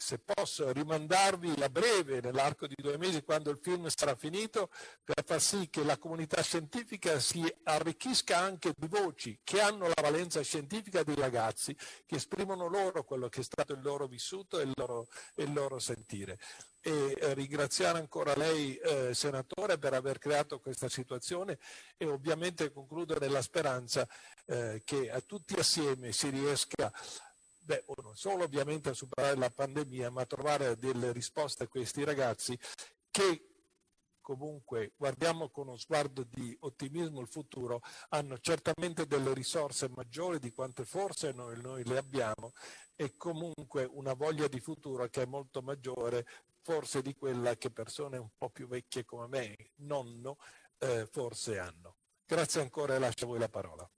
[0.01, 4.71] se posso rimandarvi a breve, nell'arco di due mesi, quando il film sarà finito,
[5.03, 10.01] per far sì che la comunità scientifica si arricchisca anche di voci che hanno la
[10.01, 11.77] valenza scientifica dei ragazzi,
[12.07, 15.77] che esprimono loro quello che è stato il loro vissuto e il loro, il loro
[15.77, 16.39] sentire.
[16.81, 21.59] E eh, ringraziare ancora lei, eh, senatore, per aver creato questa situazione
[21.95, 24.07] e ovviamente concludere nella speranza
[24.47, 27.30] eh, che a tutti assieme si riesca a
[27.61, 32.03] beh, non solo ovviamente a superare la pandemia, ma a trovare delle risposte a questi
[32.03, 32.57] ragazzi
[33.09, 33.51] che
[34.21, 40.51] comunque guardiamo con uno sguardo di ottimismo il futuro, hanno certamente delle risorse maggiori di
[40.51, 42.53] quante forse noi, noi le abbiamo
[42.95, 46.25] e comunque una voglia di futuro che è molto maggiore
[46.61, 50.37] forse di quella che persone un po' più vecchie come me, nonno,
[50.77, 51.97] eh, forse hanno.
[52.25, 53.89] Grazie ancora e lascio a voi la parola.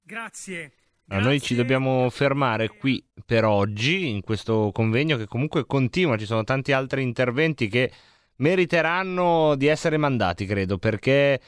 [0.00, 0.81] Grazie.
[1.04, 6.24] No, noi ci dobbiamo fermare qui per oggi in questo convegno che comunque continua, ci
[6.24, 7.92] sono tanti altri interventi che
[8.36, 11.40] meriteranno di essere mandati, credo, perché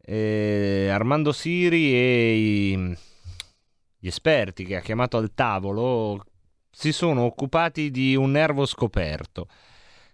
[0.00, 2.96] eh, Armando Siri e i,
[3.98, 6.24] gli esperti che ha chiamato al tavolo
[6.70, 9.48] si sono occupati di un nervo scoperto,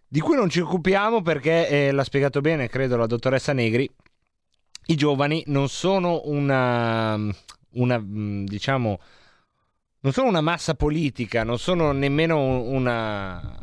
[0.06, 3.88] di cui non ci occupiamo perché, eh, l'ha spiegato bene, credo, la dottoressa Negri,
[4.86, 7.16] i giovani non sono una
[7.72, 8.98] una, mm, diciamo,
[10.00, 13.58] non sono una massa politica, non sono nemmeno una,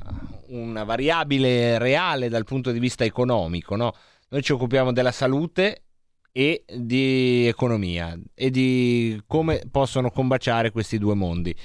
[0.48, 3.94] una variabile reale dal punto di vista economico, no?
[4.30, 5.84] Noi ci occupiamo della salute
[6.32, 11.56] e di economia e di come possono combaciare questi due mondi.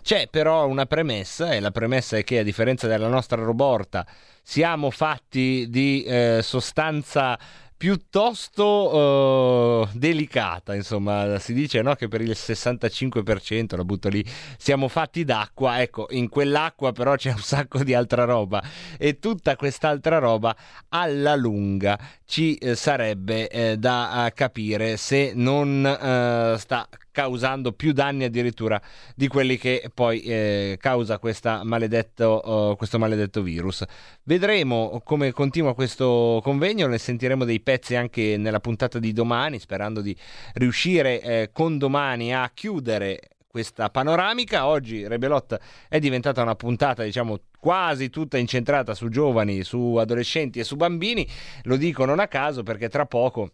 [0.00, 4.06] C'è però una premessa e la premessa è che a differenza della nostra roborta
[4.42, 7.38] siamo fatti di eh, sostanza
[7.82, 14.24] piuttosto uh, delicata, insomma, si dice no, che per il 65%, la butto lì,
[14.56, 18.62] siamo fatti d'acqua, ecco, in quell'acqua però c'è un sacco di altra roba
[18.96, 20.56] e tutta quest'altra roba
[20.90, 27.92] alla lunga ci eh, sarebbe eh, da uh, capire se non uh, sta causando più
[27.92, 28.80] danni addirittura
[29.14, 31.20] di quelli che poi eh, causa
[31.62, 33.84] maledetto, uh, questo maledetto virus.
[34.24, 40.00] Vedremo come continua questo convegno, ne sentiremo dei pezzi anche nella puntata di domani, sperando
[40.00, 40.16] di
[40.54, 44.66] riuscire eh, con domani a chiudere questa panoramica.
[44.66, 45.58] Oggi Rebelot
[45.88, 51.28] è diventata una puntata, diciamo, quasi tutta incentrata su giovani, su adolescenti e su bambini.
[51.64, 53.52] Lo dico non a caso perché tra poco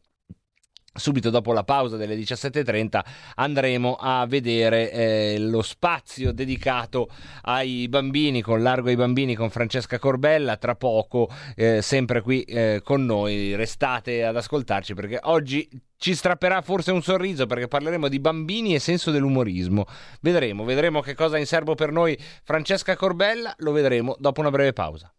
[0.92, 3.00] Subito dopo la pausa delle 17.30
[3.36, 7.08] andremo a vedere eh, lo spazio dedicato
[7.42, 10.56] ai bambini, con Largo ai bambini, con Francesca Corbella.
[10.56, 15.68] Tra poco, eh, sempre qui eh, con noi, restate ad ascoltarci perché oggi
[15.98, 19.84] ci strapperà forse un sorriso perché parleremo di bambini e senso dell'umorismo.
[20.20, 24.50] Vedremo, vedremo che cosa ha in serbo per noi Francesca Corbella, lo vedremo dopo una
[24.50, 25.12] breve pausa.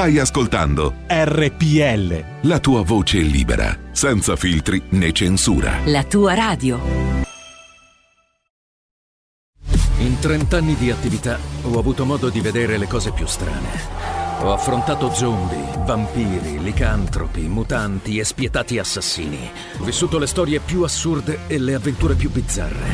[0.00, 2.48] Stai ascoltando RPL.
[2.48, 5.80] La tua voce libera, senza filtri né censura.
[5.84, 6.80] La tua radio.
[9.98, 13.68] In trent'anni di attività ho avuto modo di vedere le cose più strane.
[14.40, 19.50] Ho affrontato zombie, vampiri, licantropi, mutanti e spietati assassini.
[19.80, 22.88] Ho vissuto le storie più assurde e le avventure più bizzarre.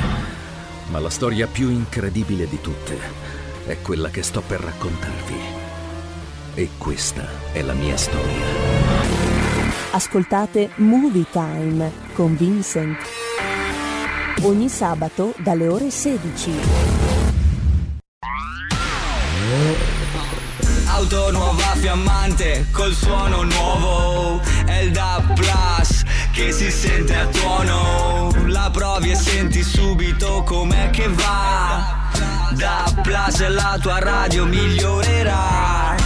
[0.90, 2.98] Ma la storia più incredibile di tutte
[3.64, 5.55] è quella che sto per raccontarvi.
[6.58, 8.46] E questa è la mia storia.
[9.90, 12.96] Ascoltate Movie Time con Vincent.
[14.40, 16.50] Ogni sabato dalle ore 16.
[20.86, 28.32] Auto nuova fiammante col suono nuovo È il DAB Plus che si sente a tuono
[28.46, 32.08] La provi e senti subito com'è che va
[32.52, 36.05] Da Plus la tua radio migliorerà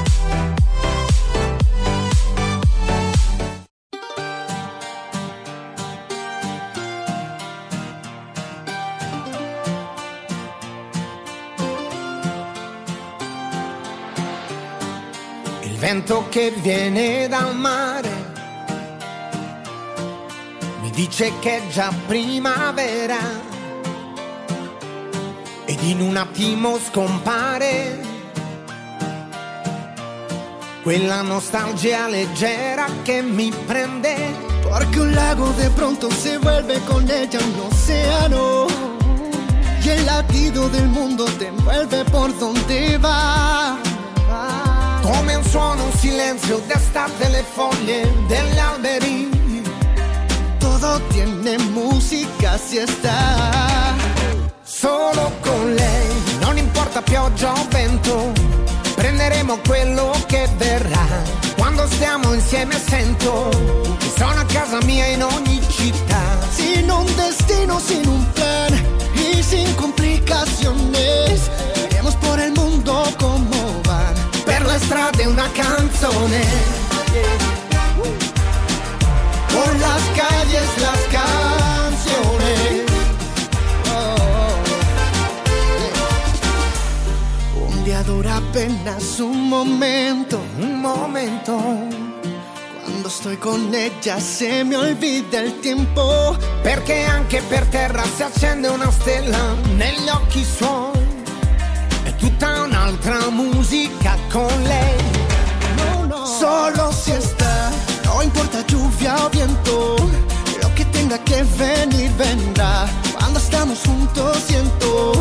[15.81, 18.09] Vento che viene dal mare
[20.79, 23.17] mi dice che è già primavera
[25.65, 27.99] ed in un attimo scompare
[30.83, 37.39] quella nostalgia leggera che mi prende Porque un lago de pronto se vuelve con ella
[37.39, 38.67] un océano.
[39.83, 44.70] Y el latido del mundo te envuelve por donde va.
[45.01, 49.29] Come un suono, un silenzio d'estate le foglie degli alberi
[50.59, 53.93] Todo tiene música si está.
[54.63, 56.07] solo con lei
[56.39, 58.31] non importa pioggia o vento
[58.95, 61.05] prenderemo quello che verrà
[61.57, 63.49] quando stiamo insieme sento
[63.99, 65.50] che sono a casa mia in ogni
[75.41, 76.41] una canzone
[79.51, 82.85] Por las calles las canciones.
[83.93, 84.07] Oh.
[87.67, 91.59] Un día dura apenas un momento, un momento.
[92.83, 96.37] Cuando estoy con ella se me olvida el tiempo.
[96.63, 100.99] perché anche per terra si accende una stella negli occhi suoi
[102.03, 105.10] è tutta un'altra musica con lei
[106.25, 107.71] Solo si está,
[108.05, 109.95] no importa lluvia o viento.
[110.61, 112.87] Lo que tenga que venir vendrá.
[113.17, 115.11] Cuando estamos juntos siento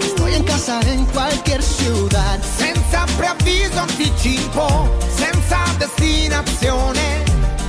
[0.00, 2.40] que estoy en casa en cualquier ciudad.
[2.58, 7.24] senza preavviso anticipo senza destinazione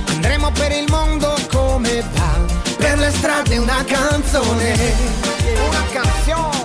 [0.08, 2.32] andremo per il mondo come va
[2.78, 4.74] per le strade una canzone
[5.68, 6.61] una canzone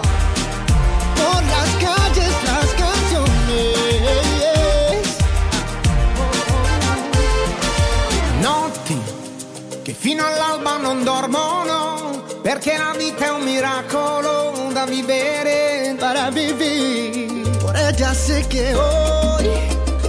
[10.07, 17.45] fino all'alba non dormono perché la vita è un miracolo da vivere para vivir.
[17.59, 19.49] Por ella sé que hoy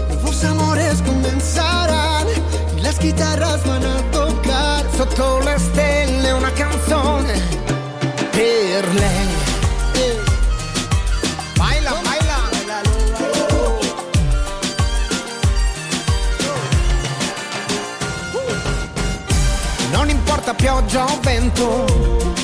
[0.09, 2.29] nuevos amores comenzarán
[2.77, 4.87] y las guitarras van a tocar.
[4.97, 7.35] sotto le stelle una canzone
[20.69, 21.85] pioggia o vento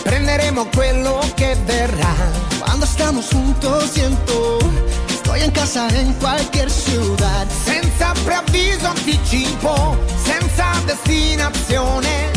[0.02, 2.14] prenderemo quello che verrà
[2.58, 4.58] Cuando estamos juntos siento
[5.06, 7.46] que estoy en casa en cualquier ciudad.
[7.64, 12.30] senza preavviso anticipo senza destinazione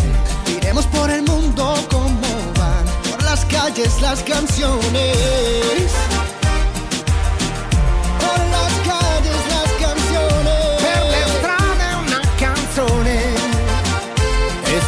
[0.58, 5.88] Iremos por el mundo como van, por las calles las canciones.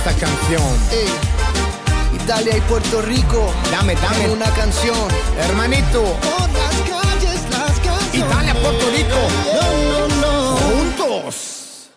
[0.10, 1.10] Esta canción Ey,
[2.16, 3.52] Italia y Puerto Rico.
[3.72, 4.26] Dame, dame.
[4.26, 5.10] en una canción.
[5.38, 8.16] hermanito Por las calles las canciones.
[8.16, 9.18] Italia, Puerto Rico.
[9.54, 10.56] No, no, no.
[10.58, 11.92] juntos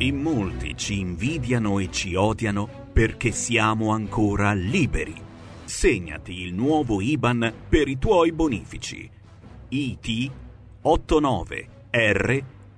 [0.00, 5.14] In molti ci invidiano e ci odiano perché siamo ancora liberi.
[5.64, 9.10] Segnati il nuovo IBAN per i tuoi bonifici.
[9.70, 10.30] IT
[10.82, 12.44] 89 R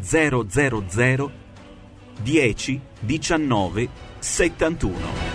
[0.00, 1.30] 000
[2.22, 3.88] 10 19
[4.18, 5.30] 71.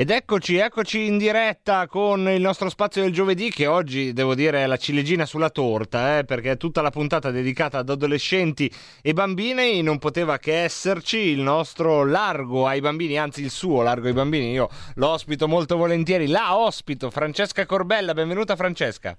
[0.00, 4.62] Ed eccoci, eccoci in diretta con il nostro spazio del giovedì che oggi devo dire
[4.62, 9.82] è la ciliegina sulla torta, eh, perché tutta la puntata dedicata ad adolescenti e bambini
[9.82, 14.52] non poteva che esserci il nostro largo ai bambini, anzi il suo largo ai bambini.
[14.52, 19.18] Io lo ospito molto volentieri, la ospito Francesca Corbella, benvenuta Francesca.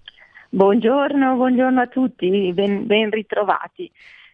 [0.51, 3.89] Buongiorno, buongiorno a tutti, ben, ben ritrovati.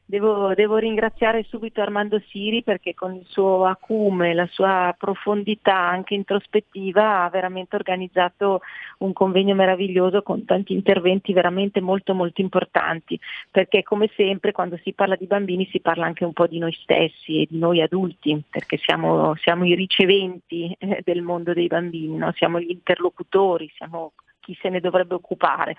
[0.05, 6.13] Devo, devo, ringraziare subito Armando Siri perché con il suo acume, la sua profondità anche
[6.13, 8.61] introspettiva ha veramente organizzato
[8.99, 13.19] un convegno meraviglioso con tanti interventi veramente molto molto importanti
[13.51, 16.77] perché come sempre quando si parla di bambini si parla anche un po' di noi
[16.81, 22.15] stessi e di noi adulti perché siamo, siamo i riceventi eh, del mondo dei bambini,
[22.15, 22.31] no?
[22.35, 24.13] siamo gli interlocutori, siamo
[24.45, 25.75] chi se ne dovrebbe occupare.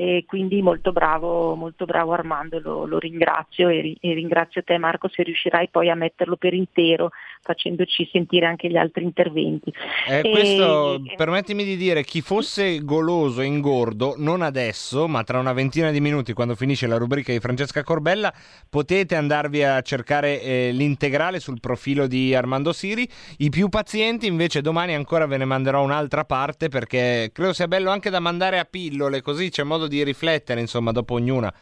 [0.00, 5.08] E quindi molto bravo, molto bravo Armando, lo, lo ringrazio e, e, ringrazio te Marco
[5.08, 9.72] se riuscirai poi a metterlo per intero facendoci sentire anche gli altri interventi.
[10.06, 10.30] Eh, e...
[10.30, 15.90] Questo permettimi di dire, chi fosse goloso e ingordo, non adesso, ma tra una ventina
[15.90, 18.32] di minuti quando finisce la rubrica di Francesca Corbella,
[18.70, 23.08] potete andarvi a cercare eh, l'integrale sul profilo di Armando Siri.
[23.38, 27.90] I più pazienti invece domani ancora ve ne manderò un'altra parte perché credo sia bello
[27.90, 31.52] anche da mandare a pillole, così c'è modo di riflettere, insomma, dopo ognuna.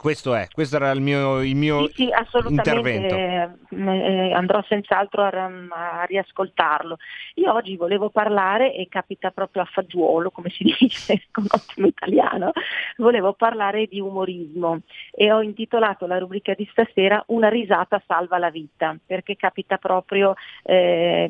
[0.00, 3.60] Questo è, questo era il mio, il mio sì, sì, assolutamente, intervento.
[3.68, 6.96] Eh, andrò senz'altro a, a, riascoltarlo.
[7.34, 12.52] Io oggi volevo parlare, e capita proprio a fagiolo, come si dice con ottimo italiano,
[12.96, 14.80] volevo parlare di umorismo
[15.10, 20.32] e ho intitolato la rubrica di stasera Una risata salva la vita, perché capita proprio,
[20.62, 21.28] eh,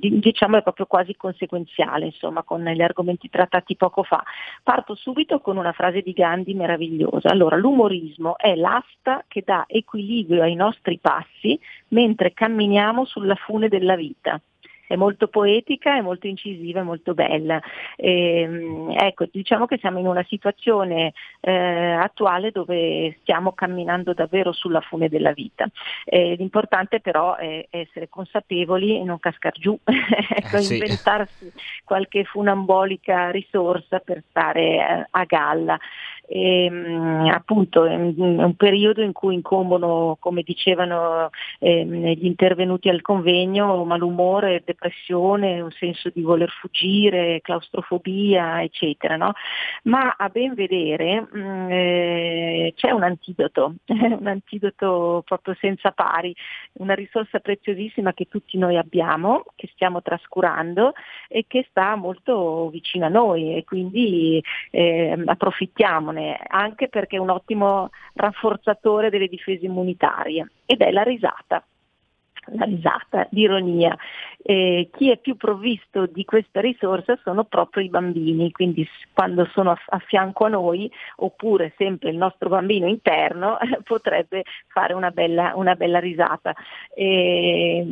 [0.00, 4.24] diciamo è proprio quasi conseguenziale, insomma, con gli argomenti trattati poco fa.
[4.64, 7.28] Parto subito con una frase di Gandhi meravigliosa.
[7.28, 13.68] Allora, l'umorismo l'umorismo è l'asta che dà equilibrio ai nostri passi mentre camminiamo sulla fune
[13.68, 14.40] della vita
[14.92, 17.58] è molto poetica, è molto incisiva, è molto bella.
[17.96, 24.52] E, ehm, ecco, diciamo che siamo in una situazione eh, attuale dove stiamo camminando davvero
[24.52, 25.66] sulla fune della vita.
[26.04, 30.74] Eh, l'importante però è essere consapevoli e non cascar giù, ecco, eh, sì.
[30.74, 31.50] inventarsi
[31.84, 35.78] qualche funambolica risorsa per stare eh, a galla
[36.32, 41.28] e, ehm, appunto è un periodo in cui incombono, come dicevano
[41.58, 49.16] eh, gli intervenuti al convegno, malumore, depressione, un senso di voler fuggire, claustrofobia, eccetera.
[49.16, 49.32] No?
[49.84, 56.34] Ma a ben vedere mh, mm, eh, c'è un antidoto, un antidoto proprio senza pari,
[56.74, 60.94] una risorsa preziosissima che tutti noi abbiamo, che stiamo trascurando
[61.28, 67.20] e che sta molto vicino a noi e quindi eh, approfittiamone bene, anche perché è
[67.20, 71.64] un ottimo rafforzatore delle difese immunitarie ed è la risata
[72.46, 73.96] la risata, l'ironia.
[74.42, 79.70] Eh, chi è più provvisto di questa risorsa sono proprio i bambini, quindi quando sono
[79.70, 85.12] a, a fianco a noi, oppure sempre il nostro bambino interno, eh, potrebbe fare una
[85.12, 86.52] bella, una bella risata.
[86.92, 87.86] Eh,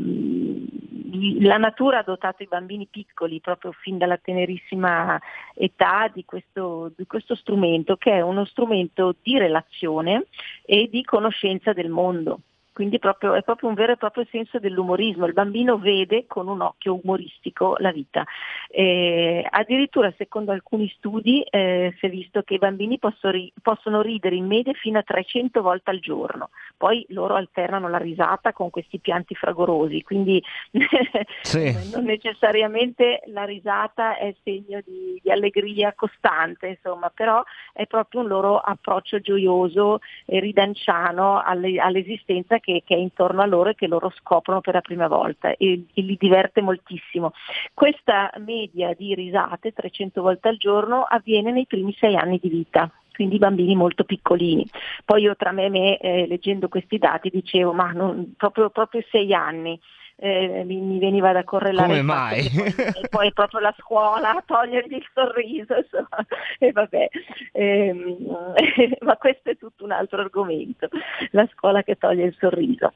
[1.40, 5.20] la natura ha dotato i bambini piccoli proprio fin dalla tenerissima
[5.54, 10.26] età di questo, di questo strumento che è uno strumento di relazione
[10.64, 12.40] e di conoscenza del mondo
[12.72, 16.60] quindi proprio, è proprio un vero e proprio senso dell'umorismo, il bambino vede con un
[16.60, 18.24] occhio umoristico la vita.
[18.68, 24.00] Eh, addirittura secondo alcuni studi eh, si è visto che i bambini possono, ri- possono
[24.00, 28.70] ridere in media fino a 300 volte al giorno, poi loro alternano la risata con
[28.70, 30.42] questi pianti fragorosi, quindi
[31.42, 31.72] sì.
[31.92, 37.42] non necessariamente la risata è segno di, di allegria costante, insomma, però
[37.72, 43.46] è proprio un loro approccio gioioso e ridanciano alle, all'esistenza che che, è intorno a
[43.46, 47.32] loro e che loro scoprono per la prima volta e, e li diverte moltissimo.
[47.74, 52.90] Questa media di risate, 300 volte al giorno, avviene nei primi sei anni di vita
[53.20, 54.66] quindi bambini molto piccolini.
[55.04, 59.04] Poi io tra me e me, eh, leggendo questi dati, dicevo, ma non, proprio, proprio
[59.11, 59.78] sei anni.
[60.22, 62.44] Eh, mi, mi, veniva da correlare come mai?
[62.44, 66.26] e poi proprio la scuola a togliergli il sorriso insomma.
[66.60, 67.08] e vabbè
[67.52, 68.16] ehm,
[69.00, 70.90] ma questo è tutto un altro argomento
[71.30, 72.92] la scuola che toglie il sorriso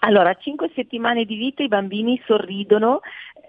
[0.00, 3.00] allora, a cinque settimane di vita i bambini sorridono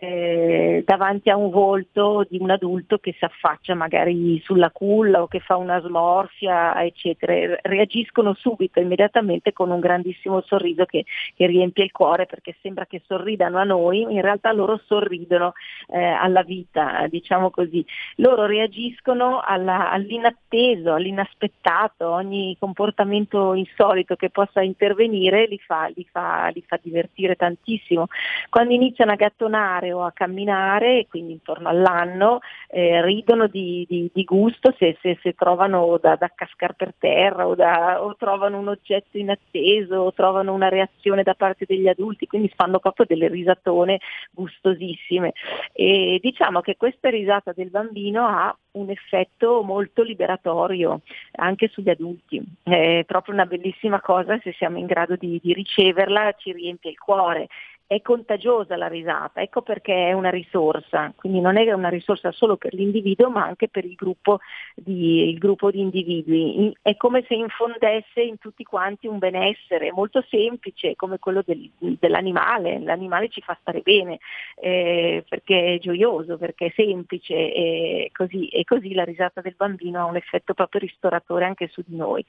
[0.03, 5.27] eh, davanti a un volto di un adulto che si affaccia magari sulla culla o
[5.27, 7.57] che fa una smorfia, eccetera.
[7.61, 13.01] Reagiscono subito, immediatamente con un grandissimo sorriso che, che riempie il cuore perché sembra che
[13.05, 15.53] sorridano a noi, in realtà loro sorridono
[15.87, 17.85] eh, alla vita, diciamo così.
[18.17, 26.32] Loro reagiscono alla, all'inatteso, all'inaspettato, ogni comportamento insolito che possa intervenire li fa, li fa,
[26.53, 28.07] li fa divertire tantissimo.
[28.49, 34.23] Quando iniziano a gattonare o a camminare, quindi intorno all'anno, eh, ridono di, di, di
[34.23, 38.67] gusto se, se, se, trovano da, da cascare per terra o, da, o, trovano un
[38.67, 43.99] oggetto inatteso o trovano una reazione da parte degli adulti, quindi fanno proprio delle risatone
[44.31, 45.33] gustosissime.
[45.71, 51.01] E diciamo che questa risata del bambino ha un effetto molto liberatorio
[51.33, 52.41] anche sugli adulti.
[52.63, 56.97] È proprio una bellissima cosa se siamo in grado di, di riceverla, ci riempie il
[56.97, 57.47] cuore
[57.85, 62.57] è contagiosa la risata, ecco perché è una risorsa, quindi non è una risorsa solo
[62.57, 64.39] per l'individuo ma anche per il gruppo
[64.73, 70.23] di, il gruppo di individui, è come se infondesse in tutti quanti un benessere molto
[70.29, 74.19] semplice come quello del, dell'animale, l'animale ci fa stare bene
[74.55, 79.99] eh, perché è gioioso, perché è semplice e così, e così la risata del bambino
[79.99, 82.25] ha un effetto proprio ristoratore anche su di noi.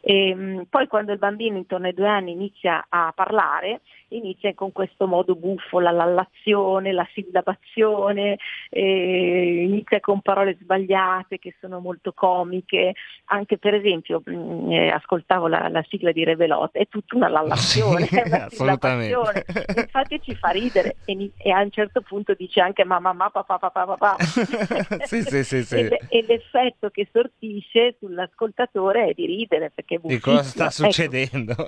[0.00, 4.72] E, ehm, poi quando il bambino intorno ai due anni inizia a parlare, inizia con
[4.72, 8.38] questo modo buffo, la lallazione, la sillabazione,
[8.70, 12.94] eh, inizia con parole sbagliate che sono molto comiche,
[13.26, 18.06] anche per esempio mm, eh, ascoltavo la, la, sigla di Revelot, è tutta una lallazione,
[18.06, 19.44] sì, una assolutamente.
[19.76, 23.58] infatti ci fa ridere e, e, a un certo punto dice anche mamma, mamma, papà,
[23.58, 24.16] papà, papà.
[25.04, 25.76] sì, sì, sì, sì.
[25.76, 31.66] E, e, l'effetto che sortisce sull'ascoltatore è di ridere perché di cosa sta ecco.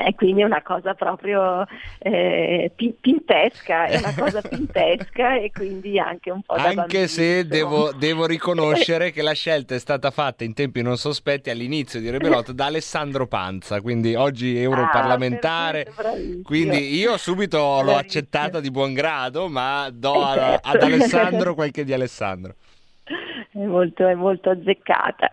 [0.10, 1.66] E quindi è una cosa proprio
[1.98, 7.46] eh, pintesca, è una cosa pintesca e quindi anche un po' da Anche bambino, se
[7.46, 12.10] devo, devo, riconoscere che la scelta è stata fatta in tempi non sospetti all'inizio di
[12.10, 15.86] Rebelot da Alessandro Panza, quindi oggi europarlamentare.
[15.96, 20.68] Ah, quindi io subito l'ho accettata di buon grado, ma do a, certo.
[20.68, 22.54] ad Alessandro quel che di Alessandro
[23.62, 25.32] è molto, è molto azzeccata.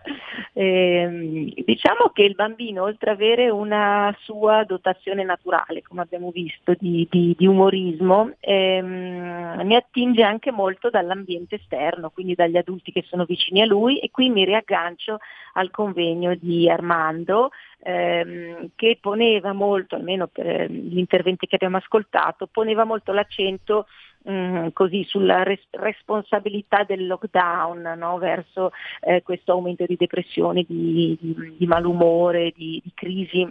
[0.52, 6.74] Eh, diciamo che il bambino, oltre ad avere una sua dotazione naturale, come abbiamo visto,
[6.78, 13.04] di, di, di umorismo, ehm, mi attinge anche molto dall'ambiente esterno, quindi dagli adulti che
[13.06, 15.18] sono vicini a lui e qui mi riaggancio
[15.54, 17.50] al convegno di Armando
[17.80, 23.86] ehm, che poneva molto, almeno per gli interventi che abbiamo ascoltato, poneva molto l'accento
[24.30, 28.18] Mm, così sulla res- responsabilità del lockdown no?
[28.18, 33.50] verso eh, questo aumento di depressione, di, di, di malumore, di, di crisi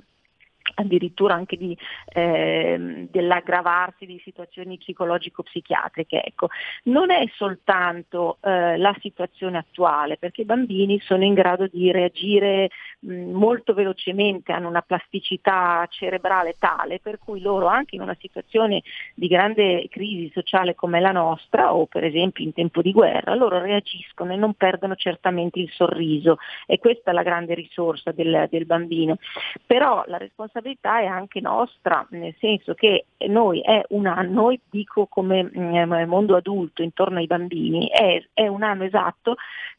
[0.75, 1.77] addirittura anche di,
[2.13, 6.23] eh, dell'aggravarsi di situazioni psicologico-psichiatriche.
[6.23, 6.49] Ecco,
[6.83, 12.69] non è soltanto eh, la situazione attuale, perché i bambini sono in grado di reagire
[12.99, 18.83] mh, molto velocemente, hanno una plasticità cerebrale tale per cui loro anche in una situazione
[19.13, 23.59] di grande crisi sociale come la nostra, o per esempio in tempo di guerra, loro
[23.59, 28.65] reagiscono e non perdono certamente il sorriso e questa è la grande risorsa del, del
[28.65, 29.17] bambino.
[29.65, 35.07] Però la responsabilità responsabilità è anche nostra, nel senso che noi è un anno, dico
[35.07, 39.35] come mm, mondo adulto intorno ai bambini, è, è un anno esatto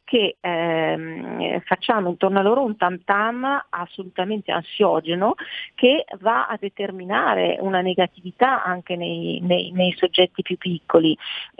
[0.09, 5.35] che ehm, facciamo intorno a loro un tam tam assolutamente ansiogeno
[5.74, 11.14] che va a determinare una negatività anche nei, nei, nei soggetti più piccoli,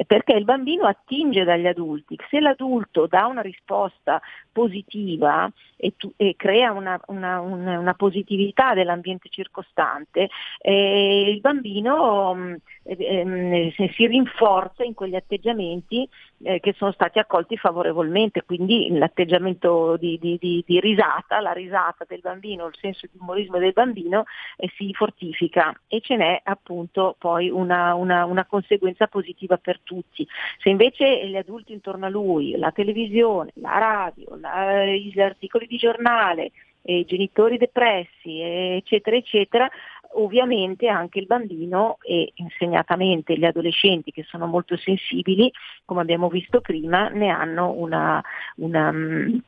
[0.07, 2.17] perché il bambino attinge dagli adulti.
[2.31, 4.19] Se l'adulto dà una risposta
[4.51, 10.29] positiva e, tu, e crea una, una, una, una, positività dell'ambiente circostante,
[10.61, 12.55] eh, il bambino mm,
[12.85, 16.09] eh, eh, si rinforza in quegli atteggiamenti
[16.43, 22.05] eh, che sono stati accolti favorevolmente, quindi l'atteggiamento di, di, di, di, risata, la risata
[22.09, 24.25] del bambino, il senso di umorismo del bambino
[24.57, 30.27] eh, si fortifica e ce n'è appunto poi una, una, una, conseguenza positiva per tutti.
[30.59, 35.77] Se invece gli adulti intorno a lui, la televisione, la radio, la, gli articoli di
[35.77, 36.53] giornale,
[36.93, 39.71] i genitori depressi, eccetera, eccetera,
[40.13, 45.53] ovviamente anche il bambino e insegnatamente gli adolescenti che sono molto sensibili,
[45.85, 48.23] come abbiamo visto prima, ne hanno una,
[48.57, 49.39] una mm,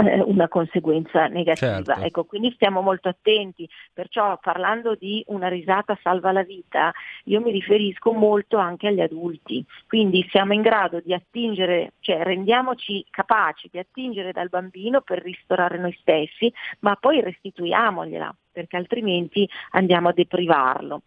[0.00, 1.82] una conseguenza negativa.
[1.82, 2.00] Certo.
[2.00, 6.92] Ecco, quindi stiamo molto attenti, perciò parlando di una risata salva la vita,
[7.24, 13.04] io mi riferisco molto anche agli adulti, quindi siamo in grado di attingere, cioè rendiamoci
[13.10, 20.08] capaci di attingere dal bambino per ristorare noi stessi, ma poi restituiamogliela perché altrimenti andiamo
[20.08, 21.02] a deprivarlo.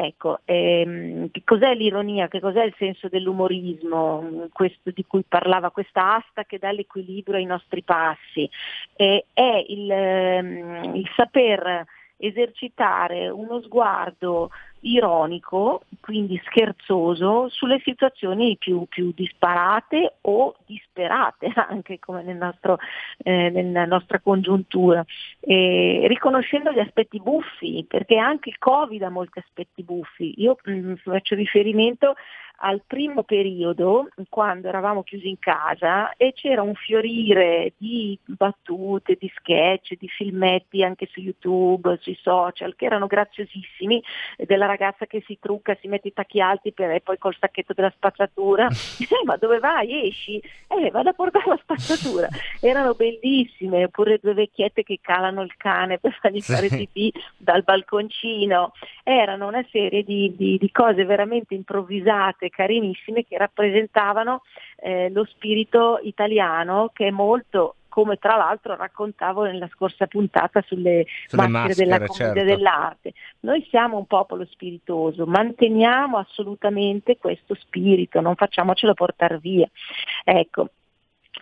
[0.00, 6.14] Ecco, ehm, che cos'è l'ironia, che cos'è il senso dell'umorismo, questo di cui parlava questa
[6.14, 8.48] asta che dà l'equilibrio ai nostri passi?
[8.94, 11.84] Eh, è il, ehm, il saper
[12.16, 22.22] esercitare uno sguardo ironico, quindi scherzoso, sulle situazioni più, più disparate o disperate, anche come
[22.22, 22.78] nel nostro,
[23.18, 25.04] eh, nella nostra congiuntura,
[25.40, 30.34] e riconoscendo gli aspetti buffi, perché anche il Covid ha molti aspetti buffi.
[30.38, 32.14] Io mh, mm, faccio riferimento
[32.60, 39.30] al primo periodo, quando eravamo chiusi in casa e c'era un fiorire di battute, di
[39.36, 44.02] sketch, di filmetti anche su YouTube, sui social, che erano graziosissimi,
[44.38, 47.72] della ragazza che si trucca, si mette i tacchi alti per, e poi col sacchetto
[47.72, 50.08] della spazzatura, eh, ma dove vai?
[50.08, 50.40] Esci?
[50.68, 52.28] Eh, vado a portare la spazzatura.
[52.60, 58.72] Erano bellissime, oppure due vecchiette che calano il cane per fargli fare pipì dal balconcino.
[59.02, 64.42] Erano una serie di, di, di cose veramente improvvisate carinissime che rappresentavano
[64.76, 71.04] eh, lo spirito italiano che è molto come tra l'altro raccontavo nella scorsa puntata sulle,
[71.26, 72.54] sulle maschere, maschere, della commedia certo.
[72.54, 73.12] dell'arte.
[73.40, 79.68] Noi siamo un popolo spiritoso, manteniamo assolutamente questo spirito, non facciamocelo portare via.
[80.22, 80.68] Ecco,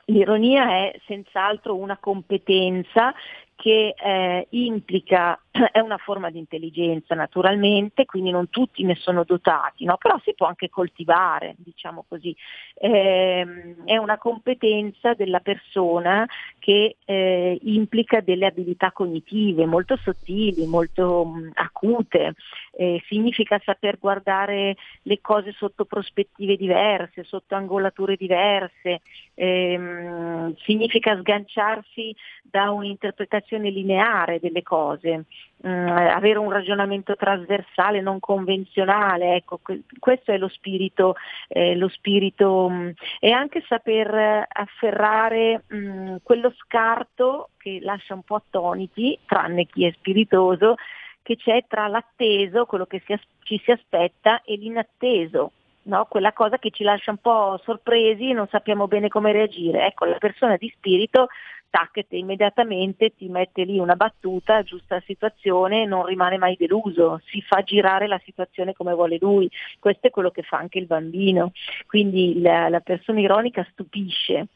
[0.08, 3.12] L'ironia è senz'altro una competenza
[3.56, 5.40] che eh, implica,
[5.72, 9.96] è una forma di intelligenza naturalmente, quindi non tutti ne sono dotati, no?
[9.96, 12.36] però si può anche coltivare, diciamo così.
[12.74, 16.28] Eh, è una competenza della persona
[16.58, 22.34] che eh, implica delle abilità cognitive molto sottili, molto mh, acute,
[22.72, 29.00] eh, significa saper guardare le cose sotto prospettive diverse, sotto angolature diverse,
[29.32, 35.24] ehm, significa sganciarsi da un'interpretazione lineare delle cose,
[35.56, 41.14] mh, avere un ragionamento trasversale, non convenzionale, ecco, que- questo è lo spirito,
[41.48, 48.36] eh, lo spirito mh, e anche saper afferrare mh, quello scarto che lascia un po'
[48.36, 50.74] attoniti, tranne chi è spiritoso,
[51.22, 55.52] che c'è tra l'atteso, quello che si as- ci si aspetta, e l'inatteso.
[55.86, 56.06] No?
[56.06, 59.86] quella cosa che ci lascia un po' sorpresi e non sappiamo bene come reagire.
[59.86, 61.28] Ecco, la persona di spirito
[61.70, 67.62] taccete immediatamente, ti mette lì una battuta, giusta situazione, non rimane mai deluso, si fa
[67.62, 69.48] girare la situazione come vuole lui.
[69.78, 71.52] Questo è quello che fa anche il bambino.
[71.86, 74.48] Quindi la, la persona ironica stupisce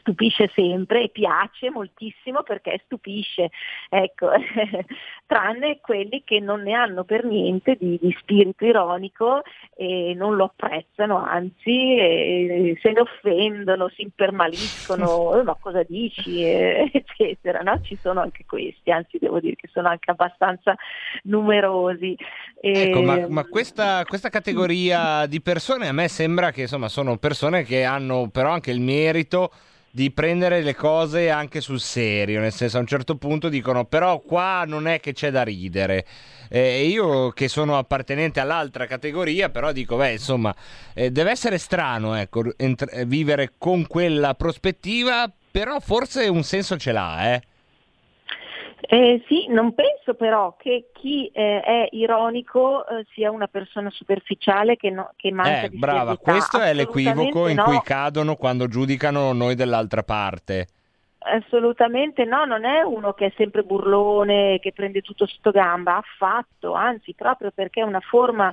[0.00, 3.50] stupisce sempre e piace moltissimo perché stupisce,
[3.88, 4.30] ecco,
[5.26, 9.42] tranne quelli che non ne hanno per niente di, di spirito ironico
[9.76, 16.90] e non lo apprezzano, anzi eh, se ne offendono, si impermaliscono, ma cosa dici, eh,
[16.92, 17.80] eccetera, no?
[17.82, 20.74] ci sono anche questi, anzi devo dire che sono anche abbastanza
[21.24, 22.16] numerosi.
[22.60, 27.62] Ecco, ma, ma questa, questa categoria di persone a me sembra che insomma sono persone
[27.62, 29.52] che hanno però anche il merito
[29.90, 34.20] di prendere le cose anche sul serio, nel senso a un certo punto dicono però
[34.20, 36.06] qua non è che c'è da ridere.
[36.50, 40.54] E io che sono appartenente all'altra categoria, però dico, beh, insomma,
[40.94, 46.92] eh, deve essere strano ecco, ent- vivere con quella prospettiva, però forse un senso ce
[46.92, 47.42] l'ha, eh.
[48.90, 54.76] Eh, sì, non penso però che chi eh, è ironico eh, sia una persona superficiale
[54.76, 56.30] che, no, che manca eh, di brava, serietà.
[56.32, 57.64] questo è l'equivoco in no.
[57.64, 60.68] cui cadono quando giudicano noi dell'altra parte.
[61.18, 66.72] Assolutamente no, non è uno che è sempre burlone, che prende tutto sotto gamba, affatto,
[66.72, 68.50] anzi proprio perché è una forma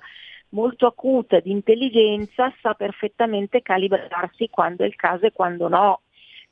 [0.50, 6.02] molto acuta di intelligenza sa perfettamente calibrarsi quando è il caso e quando no.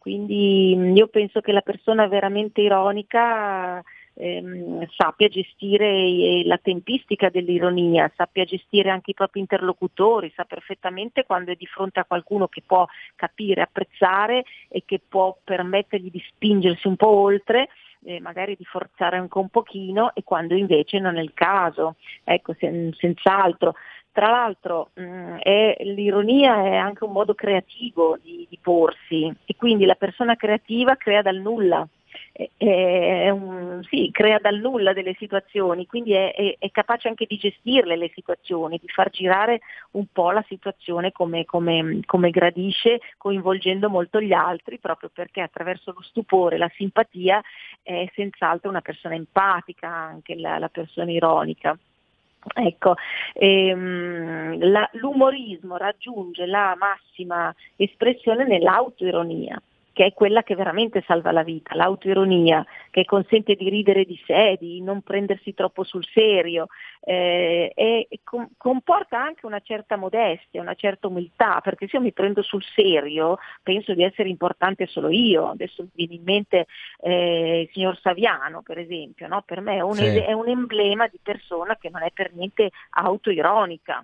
[0.03, 3.81] Quindi mm, io penso che la persona veramente ironica
[4.15, 11.23] ehm, sappia gestire eh, la tempistica dell'ironia, sappia gestire anche i propri interlocutori, sa perfettamente
[11.23, 12.85] quando è di fronte a qualcuno che può
[13.15, 17.69] capire, apprezzare e che può permettergli di spingersi un po' oltre
[18.03, 22.53] eh, magari di forzare anche un pochino e quando invece non è il caso, ecco,
[22.59, 23.75] sen- senz'altro.
[24.13, 29.55] Tra l'altro mh, mm, è, l'ironia è anche un modo creativo di, di, porsi e
[29.55, 31.85] quindi la persona creativa crea dal nulla,
[32.31, 37.37] è, è un, sì, crea dal nulla delle situazioni, quindi è, è, capace anche di
[37.37, 39.61] gestirle le situazioni, di far girare
[39.93, 45.91] un po' la situazione come, come, come gradisce, coinvolgendo molto gli altri, proprio perché attraverso
[45.91, 47.41] lo stupore, la simpatia
[47.81, 51.75] è senz'altro una persona empatica, anche la, la persona ironica.
[52.55, 52.95] Ecco,
[53.33, 59.61] ehm, la, l'umorismo raggiunge la massima espressione nell'autoironia.
[59.93, 64.57] Che è quella che veramente salva la vita, l'autoironia, che consente di ridere di sé,
[64.59, 66.67] di non prendersi troppo sul serio
[67.01, 72.11] eh, e com- comporta anche una certa modestia, una certa umiltà, perché se io mi
[72.11, 76.65] prendo sul serio penso di essere importante solo io, adesso mi viene in mente
[77.01, 79.43] eh, il signor Saviano per esempio, no?
[79.45, 80.05] per me è un, Sì.
[80.05, 84.03] è un emblema di persona che non è per niente autoironica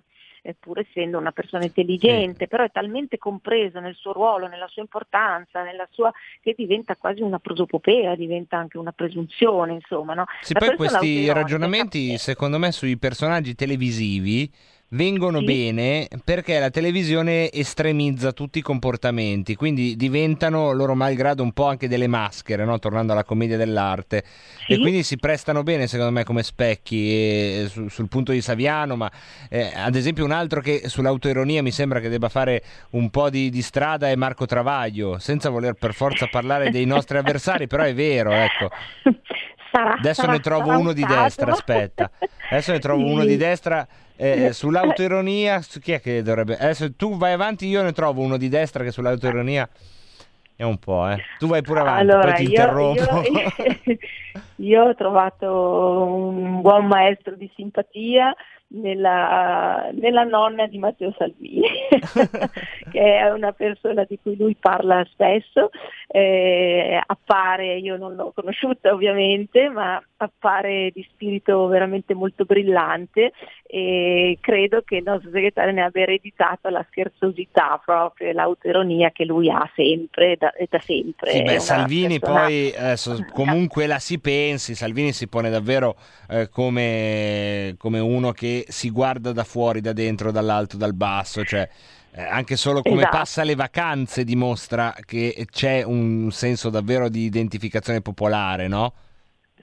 [0.58, 5.62] pur essendo una persona intelligente, però è talmente compreso nel suo ruolo, nella sua importanza,
[5.62, 10.14] nella sua, che diventa quasi una prosopopea, diventa anche una presunzione, insomma.
[10.14, 10.24] No?
[10.40, 14.50] Sì, poi questi ragionamenti, secondo me, sui personaggi televisivi
[14.92, 15.44] vengono Sì.
[15.44, 21.86] bene perché la televisione estremizza tutti i comportamenti, quindi diventano loro malgrado un po' anche
[21.86, 22.78] delle maschere, no?
[22.80, 24.24] tornando alla commedia dell'arte,
[24.66, 28.96] e quindi si prestano bene secondo me come specchi e su- sul punto di Saviano,
[28.96, 29.10] ma
[29.48, 33.48] eh, ad esempio un altro che sull'autoironia mi sembra che debba fare un po' di,
[33.48, 37.94] di strada è Marco Travaglio, senza voler per forza parlare dei nostri avversari, però è
[37.94, 38.70] vero, ecco.
[39.70, 42.10] Sarà- Adesso sarà- ne trovo uno di destra, aspetta.
[42.50, 43.28] Adesso ne trovo uno Sì.
[43.28, 43.86] di destra.
[44.20, 46.56] Eh, sull'autoironia, su- chi è che dovrebbe...
[46.58, 49.68] Adesso tu vai avanti, io ne trovo uno di destra che sull'autoironia
[50.56, 51.16] è un po', eh.
[51.38, 53.00] Tu vai pure avanti, Allora, poi ti io, interrompo.
[53.00, 53.96] io-
[54.56, 58.34] io ho trovato un buon maestro di simpatia
[58.72, 61.66] nella, nella nonna di Matteo Salvini,
[62.90, 65.70] che è una persona di cui lui parla spesso,
[66.06, 73.32] eh, appare, io non l'ho conosciuta ovviamente, ma appare di spirito veramente molto brillante
[73.62, 79.24] e credo che il nostro segretario ne abbia ereditato la scherzosità proprio e l'autoironia che
[79.24, 81.30] lui ha sempre da, e da sempre.
[81.30, 85.96] Sì, beh, Salvini persona- poi, adesso, comunque la si pensi, Salvini si pone davvero
[86.28, 91.68] eh, come, come uno che si guarda da fuori, da dentro, dall'alto, dal basso, cioè
[92.12, 93.16] eh, anche solo come Esatto.
[93.16, 98.92] passa le vacanze dimostra che c'è un senso davvero di identificazione popolare, no?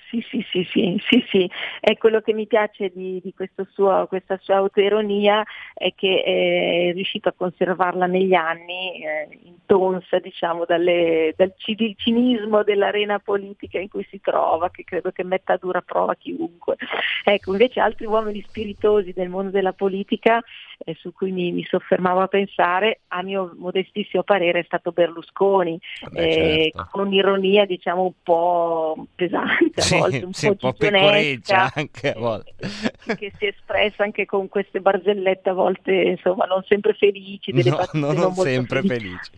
[0.10, 1.50] Sì, sì, sì, sì, sì, sì.
[1.82, 3.34] È quello che mi piace di, di
[3.74, 5.44] suo- questa sua autoironia
[5.74, 12.64] è che è riuscito a conservarla negli anni, eh, intonsa diciamo dalle- dal ci- cinismo
[12.64, 16.78] dell'arena politica in cui si trova, che credo che metta a dura prova chiunque.
[17.26, 20.42] Ecco, invece altri uomini spiritosi del mondo della politica
[20.80, 25.80] eh, su cui mi, mi soffermavo a pensare, a mio modestissimo parere è stato Berlusconi,
[26.14, 26.90] eh, certo.
[26.92, 32.20] con un'ironia diciamo un po' pesante a Sì, volte, un sì, po' pecoreccia anche a
[32.20, 32.54] volte.
[33.16, 37.70] che si è espressa anche con queste barzellette a volte insomma non sempre felici, delle
[37.70, 39.32] No, non molto sempre felici felici.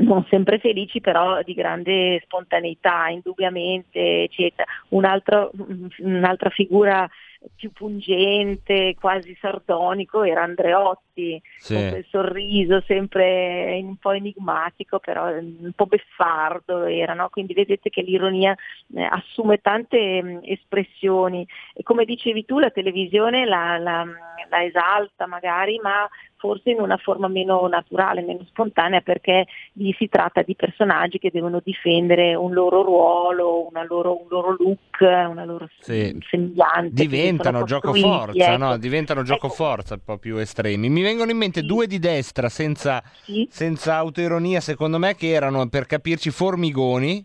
[0.00, 4.64] non sempre felici, però di grande spontaneità, indubbiamente, eccetera.
[4.90, 5.50] Un altro-
[5.98, 7.08] un'altra figura
[7.54, 11.74] più pungente, quasi sardonico, era Andreotti, Sì.
[11.74, 17.28] con quel sorriso sempre un po' enigmatico, però un po' beffardo era, no?
[17.28, 18.54] quindi vedete che l'ironia
[18.94, 24.06] eh, assume tante mh, espressioni e come dicevi tu la televisione la, la-
[24.48, 30.08] la esalta magari, ma forse in una forma meno naturale, meno spontanea, perché lì si
[30.08, 35.44] tratta di personaggi che devono difendere un loro ruolo, una loro- un loro look, una
[35.44, 36.18] loro Sì.
[36.28, 36.88] sembianza.
[36.92, 38.64] Diventano sono gioco costruiti, forza, ecco.
[38.64, 38.76] no?
[38.78, 40.88] Diventano gioco forza un po' più estremi.
[40.88, 43.02] Mi vengono in mente due di destra senza,
[43.48, 47.24] senza autoironia, secondo me, che erano per capirci Formigoni.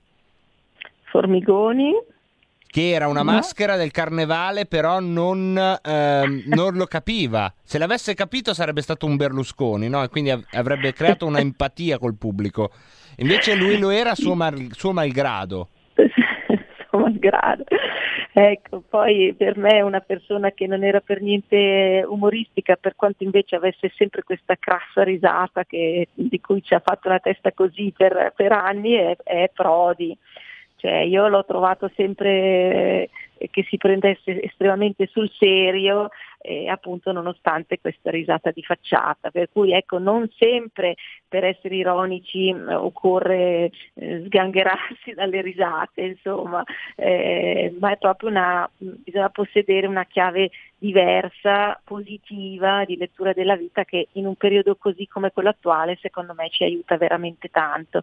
[1.12, 1.92] Formigoni.
[2.70, 3.32] Che era una No.
[3.32, 7.52] maschera del carnevale, però non, ehm, non lo capiva.
[7.64, 10.04] Se l'avesse capito sarebbe stato un Berlusconi, no?
[10.04, 12.72] E quindi av- avrebbe creato una empatia col pubblico.
[13.18, 15.70] Invece lui lo era suo, mal- suo malgrado.
[16.90, 17.64] suo malgrado.
[18.40, 23.24] Ecco, poi per me è una persona che non era per niente umoristica, per quanto
[23.24, 27.92] invece avesse sempre questa crassa risata che- di cui ci ha fatto la testa così
[27.98, 30.16] per, per anni, è, è Prodi.
[30.76, 36.10] Cioè, io l'ho trovato sempre eh, che si prendesse estremamente sul serio,
[36.40, 39.32] eh, appunto nonostante questa risata di facciata.
[39.32, 40.96] Per cui ecco, non sempre
[41.28, 46.64] per essere ironici mh, occorre eh, sgangherarsi dalle risate, insomma,
[46.96, 53.56] eh, ma è proprio una, mh, bisogna possedere una chiave diversa, positiva di lettura della
[53.56, 58.02] vita che in un periodo così come quello attuale secondo me ci aiuta veramente tanto.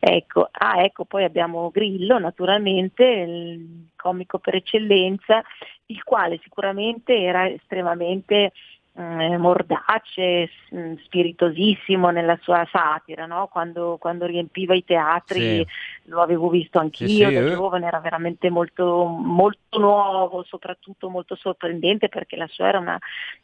[0.00, 5.42] Ecco, ah, ecco, poi abbiamo Grillo naturalmente, il comico per eccellenza,
[5.86, 8.52] il quale sicuramente era estremamente
[8.96, 13.48] eh, mordace, mh, spiritosissimo nella sua satira, no?
[13.48, 15.66] quando, quando riempiva i teatri Sì.
[16.04, 17.50] lo avevo visto anch'io Sì, sì, da eh.
[17.50, 22.98] giovane, era veramente molto, molto nuovo, soprattutto molto sorprendente perché la sua era, una,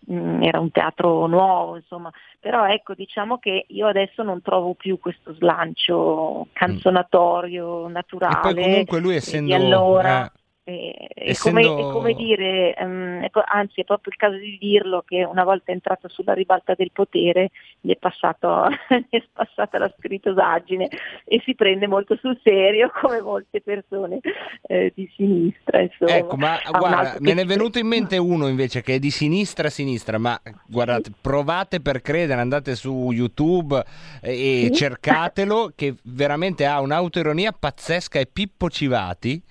[0.06, 2.10] mh, era un teatro nuovo, insomma.
[2.40, 8.38] però ecco diciamo che io adesso non trovo più questo slancio canzonatorio naturale.
[8.50, 9.46] E poi comunque lui essendo...
[9.46, 10.26] di allora.
[10.26, 14.36] eh, E- È, Essendo- come, è come dire, ehm, ecco, anzi è proprio il caso
[14.36, 18.68] di dirlo, che una volta entrato sulla ribalta del potere gli è, passato,
[19.10, 20.88] gli è passata la spiritosaggine
[21.24, 24.20] e si prende molto sul serio come molte persone
[24.62, 25.80] eh, di sinistra.
[25.80, 26.16] Insomma.
[26.16, 29.66] Ecco, ma guarda, me ne è venuto in mente uno invece che è di sinistra
[29.66, 33.82] a sinistra, ma guardate, provate per credere, andate su YouTube
[34.20, 34.74] e Sì.
[34.74, 39.42] cercatelo, che veramente ha un'autoironia pazzesca, è Pippo Civati.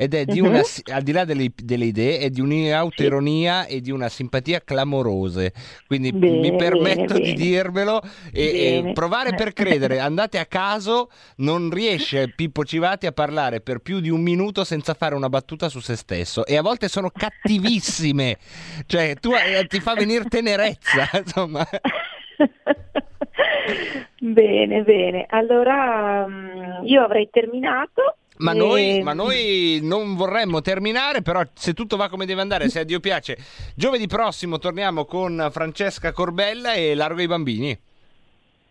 [0.00, 0.62] Ed è di una, Mhm.
[0.62, 5.52] si- al di là delle, delle idee, è di un'autoironia e di una simpatia clamorose.
[5.88, 8.00] Quindi Bene, mi permetto bene, di dirvelo
[8.32, 8.42] e,
[8.86, 9.98] e provare per credere.
[9.98, 14.94] Andate a caso, non riesce Pippo Civati a parlare per più di un minuto senza
[14.94, 16.46] fare una battuta su se stesso.
[16.46, 18.36] E a volte sono cattivissime.
[18.86, 21.08] cioè, tu eh, ti fa venire tenerezza.
[21.18, 21.66] Insomma.
[24.20, 25.26] Bene, bene.
[25.28, 28.16] Allora mm, io avrei terminato.
[28.38, 32.68] Ma e- noi, ma noi non vorremmo terminare, però se tutto va come deve andare,
[32.68, 33.36] se a Dio piace,
[33.74, 37.78] giovedì prossimo torniamo con Francesca Corbella e Largo i bambini.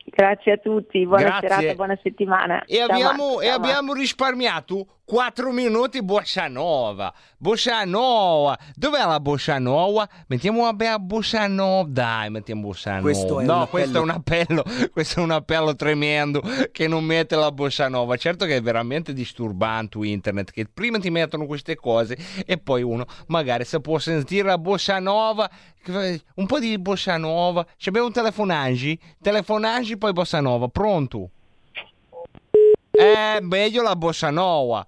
[0.10, 1.50] Grazie a tutti, buona Grazie.
[1.50, 2.64] serata, buona settimana.
[2.64, 7.14] E Ciao, abbiamo, Marco, e ciao, abbiamo risparmiato 4 minuti Bossa Nova.
[7.38, 8.60] Bossa Nova.
[8.76, 10.06] Dov'è la Bossa Nova?
[10.28, 11.88] Mettiamo una bella Bossa Nova.
[11.88, 13.04] Dai, mettiamo Bossa Nova.
[13.04, 14.66] Questo è no, questo è un appello.
[14.92, 16.44] Questo è un appello tremendo
[16.74, 18.18] che non mette la Bossa Nova.
[18.18, 23.06] Certo che è veramente disturbante internet che prima ti mettono queste cose e poi uno
[23.28, 25.50] magari se può sentire la Bossa Nova
[26.34, 27.66] un po' di Bossa Nova.
[27.78, 29.00] Ci abbiamo un telefonaggi?
[29.22, 30.68] Telefonaggi poi Bossa Nova.
[30.68, 31.30] Pronto?
[33.00, 34.84] Eh, meglio la bossa nova.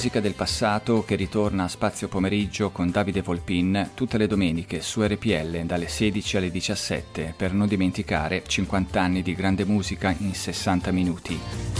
[0.00, 5.02] Musica del passato che ritorna a spazio pomeriggio con Davide Volpin tutte le domeniche su
[5.02, 10.90] RPL dalle 16 alle 17 per non dimenticare 50 anni di grande musica in 60
[10.90, 11.79] minuti.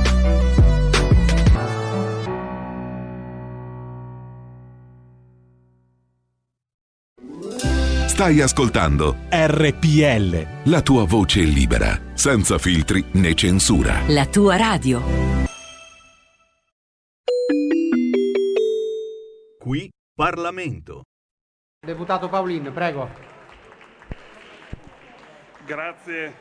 [8.21, 10.69] Stai ascoltando RPL.
[10.69, 14.03] la tua voce libera, senza filtri né censura.
[14.09, 15.01] La tua radio.
[19.57, 21.01] Qui Parlamento.
[21.83, 23.09] Deputato Paolin, prego.
[25.65, 26.35] Grazie,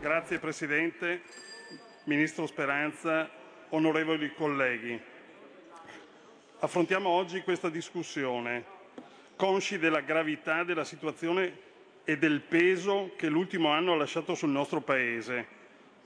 [0.00, 1.22] grazie Presidente,
[2.06, 3.30] Ministro Speranza,
[3.68, 5.00] onorevoli colleghi.
[6.58, 8.78] Affrontiamo oggi questa discussione
[9.40, 11.68] consci della gravità della situazione
[12.04, 15.46] e del peso che l'ultimo anno ha lasciato sul nostro Paese,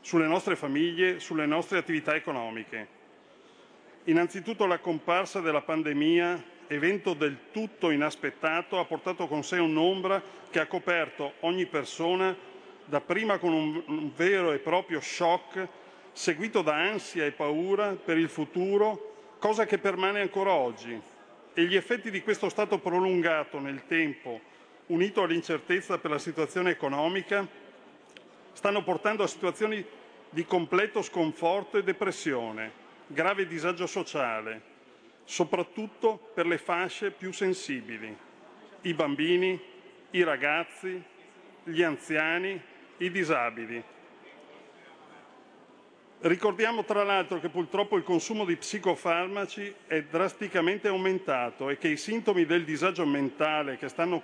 [0.03, 2.87] sulle nostre famiglie, sulle nostre attività economiche.
[4.05, 10.61] Innanzitutto la comparsa della pandemia, evento del tutto inaspettato, ha portato con sé un'ombra che
[10.61, 12.37] ha coperto ogni persona,
[12.85, 15.67] dapprima con un, vero e proprio shock,
[16.13, 21.13] seguito da ansia e paura per il futuro, cosa che permane ancora oggi
[21.55, 24.41] e gli effetti di questo stato prolungato nel tempo,
[24.87, 27.47] unito all'incertezza per la situazione economica,
[28.53, 29.85] stanno portando a situazioni
[30.29, 32.73] di completo sconforto e depressione,
[33.07, 34.73] grave disagio sociale,
[35.25, 38.15] soprattutto per le fasce più sensibili,
[38.83, 39.61] i bambini,
[40.11, 41.03] i ragazzi,
[41.63, 42.61] gli anziani,
[42.99, 43.83] i disabili.
[46.25, 51.99] Ricordiamo tra l'altro che purtroppo il consumo di psicofarmaci è drasticamente aumentato e che i
[51.99, 54.23] sintomi del disagio mentale che stanno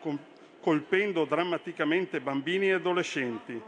[0.60, 3.60] colpendo drammaticamente bambini e adolescenti,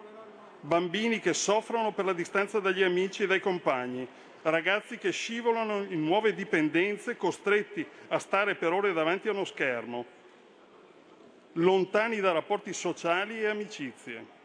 [0.62, 4.08] bambini che soffrono per la distanza dagli amici e dai compagni,
[4.40, 10.06] ragazzi che scivolano in nuove dipendenze costretti a stare per ore davanti a uno schermo,
[11.52, 14.40] lontani da rapporti sociali e amicizie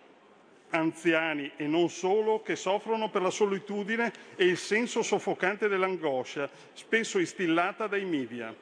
[0.70, 7.20] anziani e non solo che soffrono per la solitudine e il senso soffocante dell'angoscia, spesso
[7.20, 8.54] instillata dai media.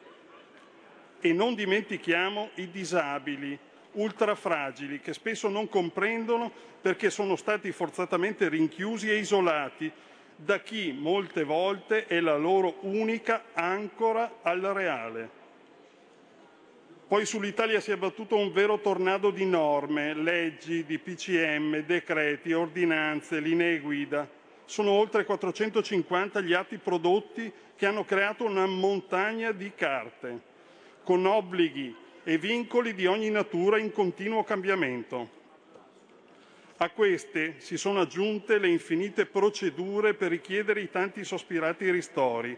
[1.20, 3.58] E non dimentichiamo i disabili,
[3.94, 6.52] ultrafragili, che spesso non comprendono
[6.82, 9.92] perché sono stati forzatamente rinchiusi e isolati
[10.36, 15.44] da chi molte volte è la loro unica ancora al reale.
[17.08, 23.40] Poi sull'Italia si è abbattuto un vero tornado di norme, leggi, di PCM, decreti, ordinanze,
[23.40, 24.28] linee guida.
[24.66, 30.42] Sono oltre 450 gli atti prodotti che hanno creato una montagna di carte,
[31.04, 35.30] con obblighi e vincoli di ogni natura in continuo cambiamento.
[36.78, 42.58] A queste si sono aggiunte le infinite procedure per richiedere i tanti sospirati ristori,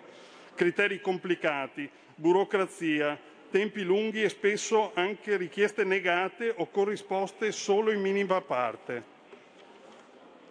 [0.55, 8.41] criteri complicati, burocrazia, tempi lunghi e spesso anche richieste negate o corrisposte solo in minima
[8.41, 9.15] parte.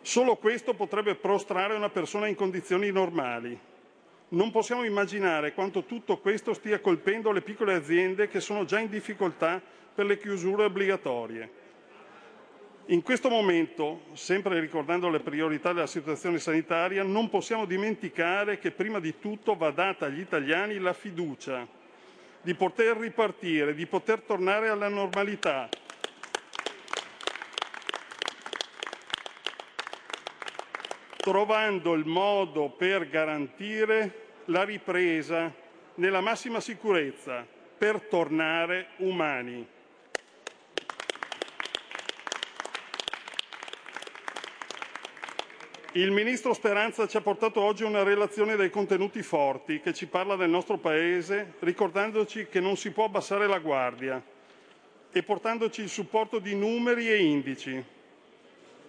[0.00, 3.58] Solo questo potrebbe prostrare una persona in condizioni normali.
[4.28, 8.88] Non possiamo immaginare quanto tutto questo stia colpendo le piccole aziende che sono già in
[8.88, 9.60] difficoltà
[9.94, 11.64] per le chiusure obbligatorie.
[12.86, 19.00] In questo momento, sempre ricordando le priorità della situazione sanitaria, non possiamo dimenticare che prima
[19.00, 21.76] di tutto va data agli italiani la fiducia
[22.46, 25.68] di poter ripartire, di poter tornare alla normalità.
[31.18, 35.52] trovando il modo per garantire la ripresa
[35.94, 37.44] nella massima sicurezza,
[37.76, 39.66] per tornare umani.
[45.96, 50.36] Il ministro Speranza ci ha portato oggi una relazione dai contenuti forti che ci parla
[50.36, 54.22] del nostro Paese, ricordandoci che non si può abbassare la guardia
[55.10, 57.82] e portandoci il supporto di numeri e indici.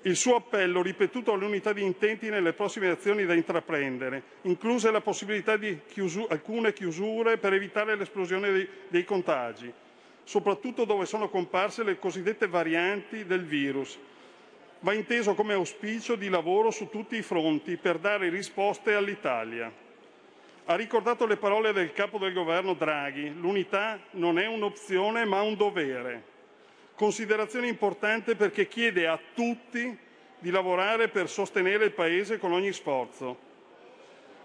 [0.02, 5.56] Il suo appello ripetuto all'unità di intenti nelle prossime azioni da intraprendere, incluse la possibilità
[5.56, 9.72] di chiusu- alcune chiusure per evitare l'esplosione dei, dei contagi,
[10.26, 13.98] soprattutto dove sono comparse le cosiddette varianti del virus,
[14.82, 19.72] va inteso come auspicio di lavoro su tutti i fronti per dare risposte all'Italia.
[20.66, 23.34] Ha ricordato le parole del capo del governo Draghi.
[23.34, 26.36] L'unità non è un'opzione ma un dovere.
[26.96, 29.98] Considerazione importante perché chiede a tutti
[30.40, 33.46] di lavorare per sostenere il Paese con ogni sforzo.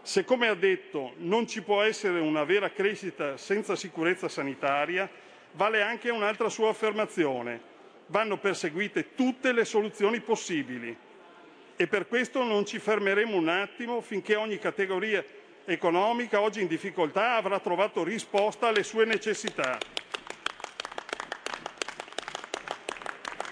[0.03, 5.09] Se, come ha detto, non ci può essere una vera crescita senza sicurezza sanitaria,
[5.53, 7.72] vale anche un'altra sua affermazione.
[8.13, 10.95] Vanno perseguite tutte le soluzioni possibili
[11.75, 15.25] e per questo non ci fermeremo un attimo finché ogni categoria
[15.65, 19.79] economica oggi in difficoltà avrà trovato risposta alle sue necessità.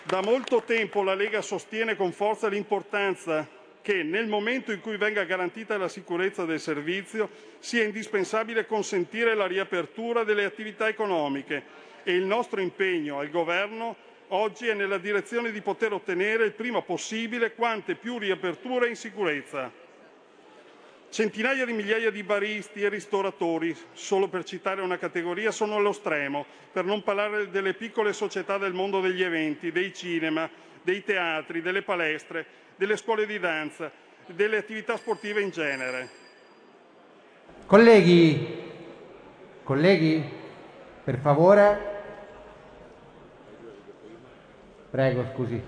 [0.02, 3.48] Da molto tempo la Lega sostiene con forza l'importanza
[3.80, 7.30] che nel momento in cui venga garantita la sicurezza del servizio
[7.60, 14.68] sia indispensabile consentire la riapertura delle attività economiche e il nostro impegno al Governo oggi
[14.68, 19.70] è nella direzione di poter ottenere il prima possibile quante più riaperture in sicurezza.
[21.08, 26.46] Centinaia di migliaia di baristi e ristoratori, solo per citare una categoria, sono allo stremo,
[26.72, 30.48] per non parlare delle piccole società del mondo degli eventi, dei cinema,
[30.82, 32.46] dei teatri, delle palestre,
[32.76, 33.90] delle scuole di danza,
[34.26, 36.08] delle attività sportive in genere.
[37.66, 38.46] Colleghi,
[39.64, 40.22] colleghi,
[41.02, 41.89] per favore.
[44.90, 45.62] Prego, scusi.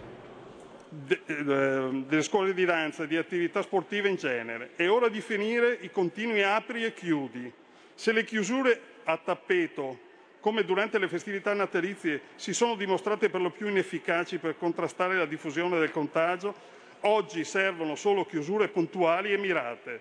[0.93, 4.73] de- eh, delle scuole di danza di attività sportive in genere.
[4.77, 7.51] È ora di finire i continui apri e chiudi.
[7.95, 9.99] Se le chiusure a tappeto,
[10.41, 15.25] come durante le festività natalizie, si sono dimostrate per lo più inefficaci per contrastare la
[15.25, 16.55] diffusione del contagio,
[17.01, 20.01] oggi servono solo chiusure puntuali e mirate.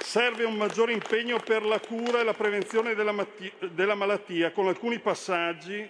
[0.00, 3.26] Serve un maggiore impegno per la cura e la prevenzione della,
[3.72, 5.88] della malattia, con alcuni passaggi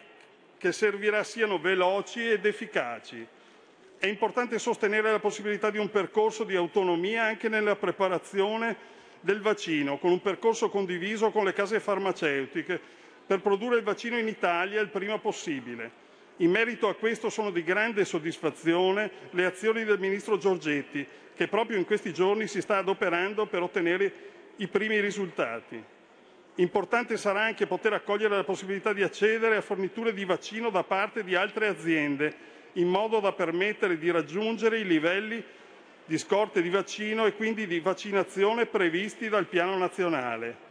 [0.62, 3.26] che servirà siano veloci ed efficaci.
[3.98, 8.76] È importante sostenere la possibilità di un percorso di autonomia anche nella preparazione
[9.18, 12.80] del vaccino, con un percorso condiviso con le case farmaceutiche
[13.26, 15.90] per produrre il vaccino in Italia il prima possibile.
[16.36, 21.76] In merito a questo sono di grande soddisfazione le azioni del Ministro Giorgetti, che proprio
[21.76, 24.12] in questi giorni si sta adoperando per ottenere
[24.58, 25.82] i primi risultati.
[26.56, 31.24] Importante sarà anche poter accogliere la possibilità di accedere a forniture di vaccino da parte
[31.24, 35.42] di altre aziende, in modo da permettere di raggiungere i livelli
[36.04, 40.70] di scorte di vaccino e quindi di vaccinazione previsti dal piano nazionale.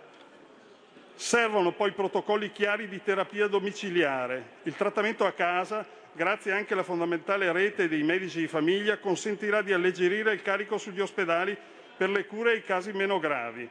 [1.15, 4.57] Servono poi protocolli chiari di terapia domiciliare.
[4.63, 5.83] Il trattamento a casa,
[6.13, 10.99] grazie anche alla fondamentale rete dei medici di famiglia, consentirà di alleggerire il carico sugli
[10.99, 11.57] ospedali
[11.97, 13.67] per le cure ai casi meno gravi.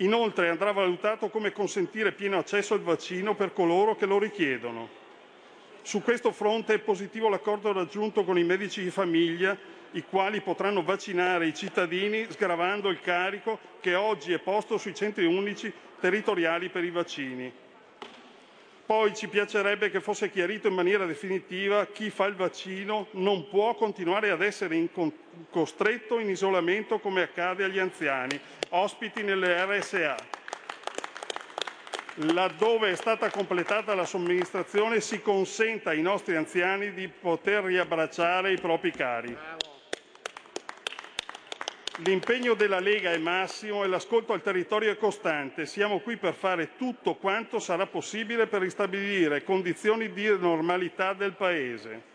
[0.00, 5.04] Inoltre andrà valutato come consentire pieno accesso al vaccino per coloro che lo richiedono.
[5.80, 9.56] Su questo fronte è positivo l'accordo raggiunto con i medici di famiglia,
[9.92, 15.24] i quali potranno vaccinare i cittadini sgravando il carico che oggi è posto sui centri
[15.24, 17.50] unici territoriali per i vaccini.
[18.86, 23.74] Poi ci piacerebbe che fosse chiarito in maniera definitiva chi fa il vaccino non può
[23.74, 25.12] continuare ad essere in con-
[25.50, 30.14] costretto in isolamento come accade agli anziani, ospiti nelle RSA.
[32.32, 38.60] Laddove è stata completata la somministrazione si consenta ai nostri anziani di poter riabbracciare i
[38.60, 39.36] propri cari.
[42.00, 45.64] L'impegno della Lega è massimo e l'ascolto al territorio è costante.
[45.64, 52.14] Siamo qui per fare tutto quanto sarà possibile per ristabilire condizioni di normalità del Paese.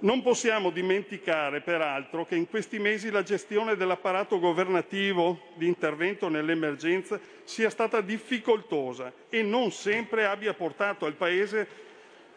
[0.00, 7.20] Non possiamo dimenticare, peraltro, che in questi mesi la gestione dell'apparato governativo di intervento nell'emergenza
[7.44, 11.68] sia stata difficoltosa e non sempre abbia portato al Paese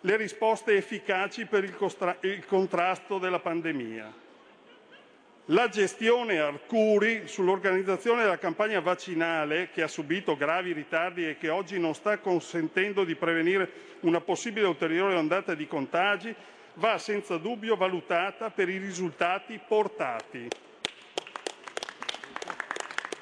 [0.01, 1.75] le risposte efficaci per il,
[2.21, 4.25] il contrasto della pandemia.
[5.51, 11.79] La gestione Arcuri sull'organizzazione della campagna vaccinale, che ha subito gravi ritardi e che oggi
[11.79, 13.71] non sta consentendo di prevenire
[14.01, 16.35] una possibile ulteriore ondata di contagi,
[16.73, 20.49] va senza dubbio valutata per i risultati portati.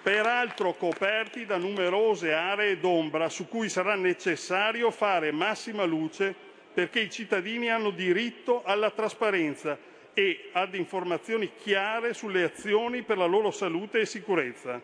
[0.01, 6.33] Peraltro coperti da numerose aree d'ombra su cui sarà necessario fare massima luce
[6.73, 13.25] perché i cittadini hanno diritto alla trasparenza e ad informazioni chiare sulle azioni per la
[13.25, 14.81] loro salute e sicurezza.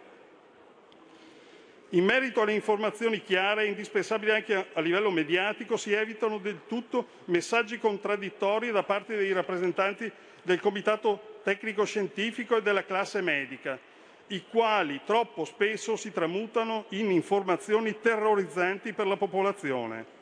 [1.94, 7.08] In merito alle informazioni chiare, è indispensabile anche a livello mediatico, si evitano del tutto
[7.26, 10.12] messaggi contraddittori da parte dei rappresentanti
[10.44, 13.80] del Comitato Tecnico Scientifico e della classe medica,
[14.28, 20.20] i quali troppo spesso si tramutano in informazioni terrorizzanti per la popolazione.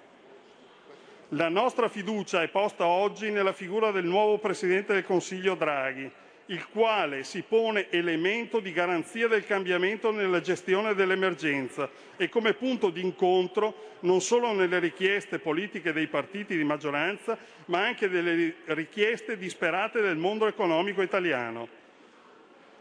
[1.34, 6.10] La nostra fiducia è posta oggi nella figura del nuovo Presidente del Consiglio Draghi,
[6.48, 11.88] il quale si pone elemento di garanzia del cambiamento nella gestione dell'emergenza
[12.18, 17.86] e come punto di incontro non solo nelle richieste politiche dei partiti di maggioranza, ma
[17.86, 21.68] anche delle richieste disperate del mondo economico italiano.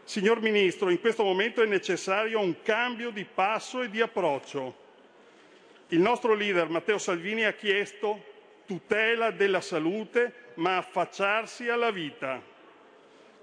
[0.03, 4.87] Signor Ministro, in questo momento è necessario un cambio di passo e di approccio.
[5.89, 8.28] Il nostro leader Matteo Salvini ha chiesto
[8.69, 12.39] tutela della salute, ma affacciarsi alla vita.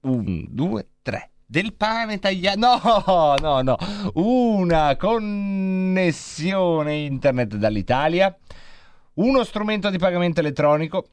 [0.01, 1.31] Un, due, tre.
[1.45, 2.59] Del pane tagliato.
[2.59, 3.77] No, no, no.
[4.13, 8.35] Una connessione internet dall'Italia.
[9.15, 11.09] Uno strumento di pagamento elettronico.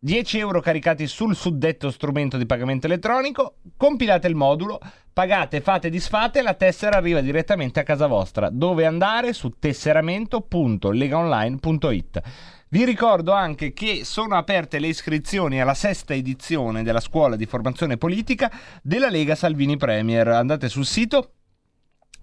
[0.00, 4.78] 10 euro caricati sul suddetto strumento di pagamento elettronico, compilate il modulo,
[5.12, 8.48] pagate, fate disfate e la tessera arriva direttamente a casa vostra.
[8.48, 9.32] Dove andare?
[9.32, 12.22] Su tesseramento.legaonline.it.
[12.68, 17.96] Vi ricordo anche che sono aperte le iscrizioni alla sesta edizione della scuola di formazione
[17.96, 18.52] politica
[18.82, 20.28] della Lega Salvini Premier.
[20.28, 21.37] Andate sul sito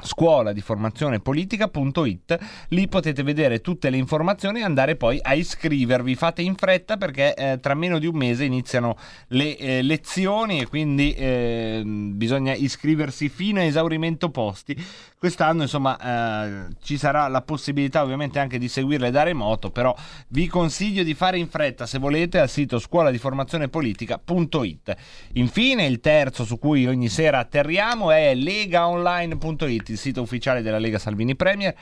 [0.03, 2.37] scuola di formazione politica.it
[2.69, 6.15] lì potete vedere tutte le informazioni e andare poi a iscrivervi.
[6.15, 8.97] Fate in fretta perché eh, tra meno di un mese iniziano
[9.27, 14.75] le eh, lezioni e quindi eh, bisogna iscriversi fino a esaurimento posti.
[15.17, 19.95] Quest'anno insomma eh, ci sarà la possibilità ovviamente anche di seguirle da remoto però
[20.27, 24.95] vi consiglio di fare in fretta se volete al sito scuola di formazione politica.it
[25.33, 30.99] infine il terzo su cui ogni sera atterriamo è legaonline.it il sito ufficiale della Lega
[30.99, 31.75] Salvini Premier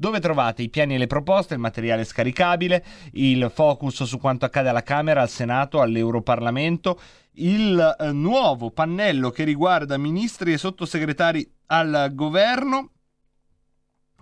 [0.00, 2.82] dove trovate i piani e le proposte, il materiale scaricabile,
[3.12, 6.98] il focus su quanto accade alla Camera, al Senato, all'Europarlamento,
[7.32, 12.92] il eh, nuovo pannello che riguarda ministri e sottosegretari al governo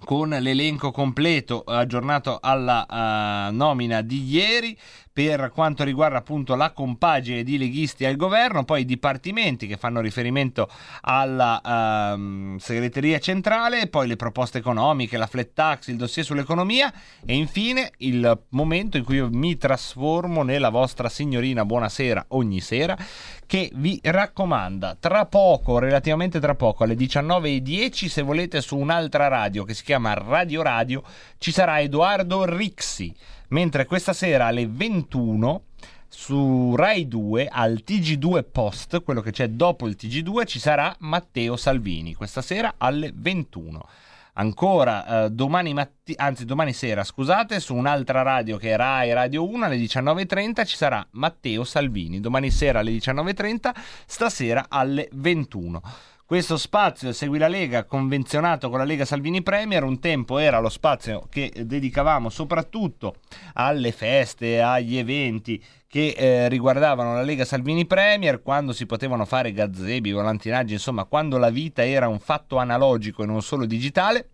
[0.05, 4.79] con l'elenco completo aggiornato alla uh, nomina di ieri
[5.19, 10.01] per quanto riguarda appunto la compagine di leghisti al governo, poi i dipartimenti che fanno
[10.01, 10.71] riferimento
[11.01, 16.93] alla uh, segreteria centrale, poi le proposte economiche, la flat tax, il dossier sull'economia
[17.27, 22.97] e infine il momento in cui io mi trasformo nella vostra signorina buonasera ogni sera
[23.45, 29.65] che vi raccomanda tra poco, relativamente tra poco, alle 19.10 se volete su un'altra radio
[29.65, 31.03] che si chiama Radio Radio
[31.39, 33.13] ci sarà Edoardo Rixi
[33.49, 35.63] mentre questa sera alle 21
[36.09, 41.57] su Rai 2 al TG2 Post, quello che c'è dopo il TG2, ci sarà Matteo
[41.57, 43.87] Salvini, questa sera alle 21.
[44.35, 49.49] Ancora eh, domani, matti- anzi, domani sera, scusate, su un'altra radio che è Rai Radio
[49.49, 52.21] 1 alle 19.30 ci sarà Matteo Salvini.
[52.21, 53.73] Domani sera alle 19.30,
[54.07, 55.83] stasera alle 21.
[56.29, 60.69] Questo spazio Segui la Lega, convenzionato con la Lega Salvini Premier, un tempo era lo
[60.69, 63.15] spazio che dedicavamo soprattutto
[63.55, 69.55] alle feste, agli eventi che eh, riguardavano la Lega Salvini Premier, quando si potevano fare
[69.55, 74.29] gazebi, volantinaggi, insomma, quando la vita era un fatto analogico e non solo digitale.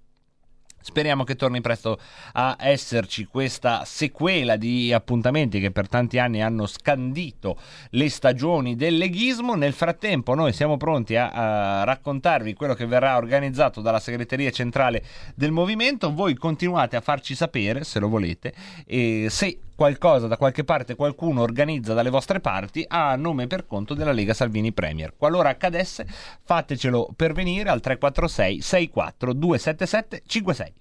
[0.87, 1.99] Speriamo che torni presto
[2.33, 7.57] a esserci questa sequela di appuntamenti che per tanti anni hanno scandito
[7.93, 9.55] le stagioni del leghismo.
[9.55, 15.03] Nel frattempo noi siamo pronti a, a raccontarvi quello che verrà organizzato dalla segreteria centrale
[15.35, 16.13] del movimento.
[16.13, 18.53] Voi continuate a farci sapere, se lo volete,
[18.85, 23.95] e se qualcosa da qualche parte qualcuno organizza dalle vostre parti a nome per conto
[23.95, 25.15] della Lega Salvini Premier.
[25.17, 26.07] Qualora accadesse,
[26.43, 30.73] fatecelo pervenire al 346 64 277 56.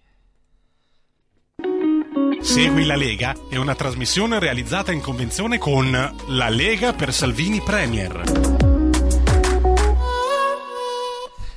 [2.42, 5.92] Segui la Lega è una trasmissione realizzata in convenzione con
[6.28, 8.22] La Lega per Salvini Premier.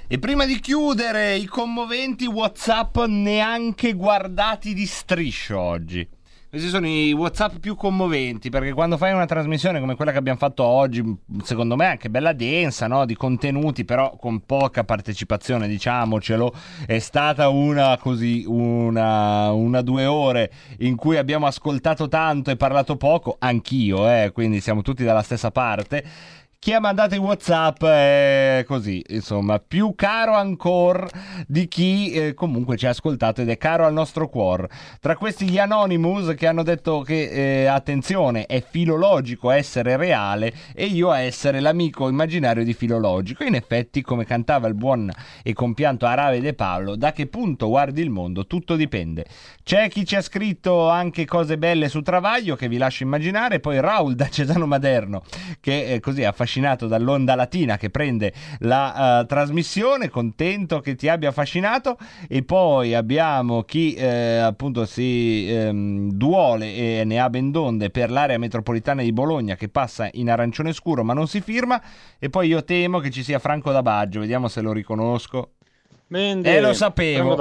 [0.08, 6.08] E prima di chiudere i commoventi WhatsApp neanche guardati di striscio oggi.
[6.56, 10.38] Questi sono i WhatsApp più commoventi perché quando fai una trasmissione come quella che abbiamo
[10.38, 11.04] fatto oggi,
[11.42, 13.04] secondo me anche bella densa, no?
[13.04, 16.54] di contenuti, però con poca partecipazione, diciamocelo,
[16.86, 22.96] è stata una così, una, una due ore in cui abbiamo ascoltato tanto e parlato
[22.96, 26.04] poco, anch'io, eh, quindi siamo tutti dalla stessa parte.
[26.66, 31.06] Chi ha mandato i WhatsApp è così, insomma, più caro ancora
[31.47, 34.68] di chi eh, comunque ci ha ascoltato ed è caro al nostro cuore.
[34.98, 37.28] Tra questi gli Anonymous che hanno detto che
[37.62, 43.44] eh, attenzione, è filologico essere reale e io a essere l'amico immaginario di filologico.
[43.44, 45.09] In effetti, come cantava il buon
[45.44, 49.24] e compianto Arave De Paolo, da che punto guardi il mondo tutto dipende.
[49.62, 53.80] C'è chi ci ha scritto anche cose belle su Travaglio che vi lascio immaginare, poi
[53.80, 55.22] Raul da Cesano Maderno
[55.60, 61.28] che eh, così affascinato dall'onda latina che prende la uh, trasmissione, contento che ti abbia
[61.28, 67.90] affascinato e poi abbiamo chi eh, appunto si ehm, duole e ne ha ben donde
[67.90, 71.80] per l'area metropolitana di Bologna che passa in arancione scuro ma non si firma
[72.18, 75.50] e poi io temo che ci sia Franco da Baggio, vediamo se lo riconosco.
[76.08, 77.34] Mende, Eh, lo sapevo.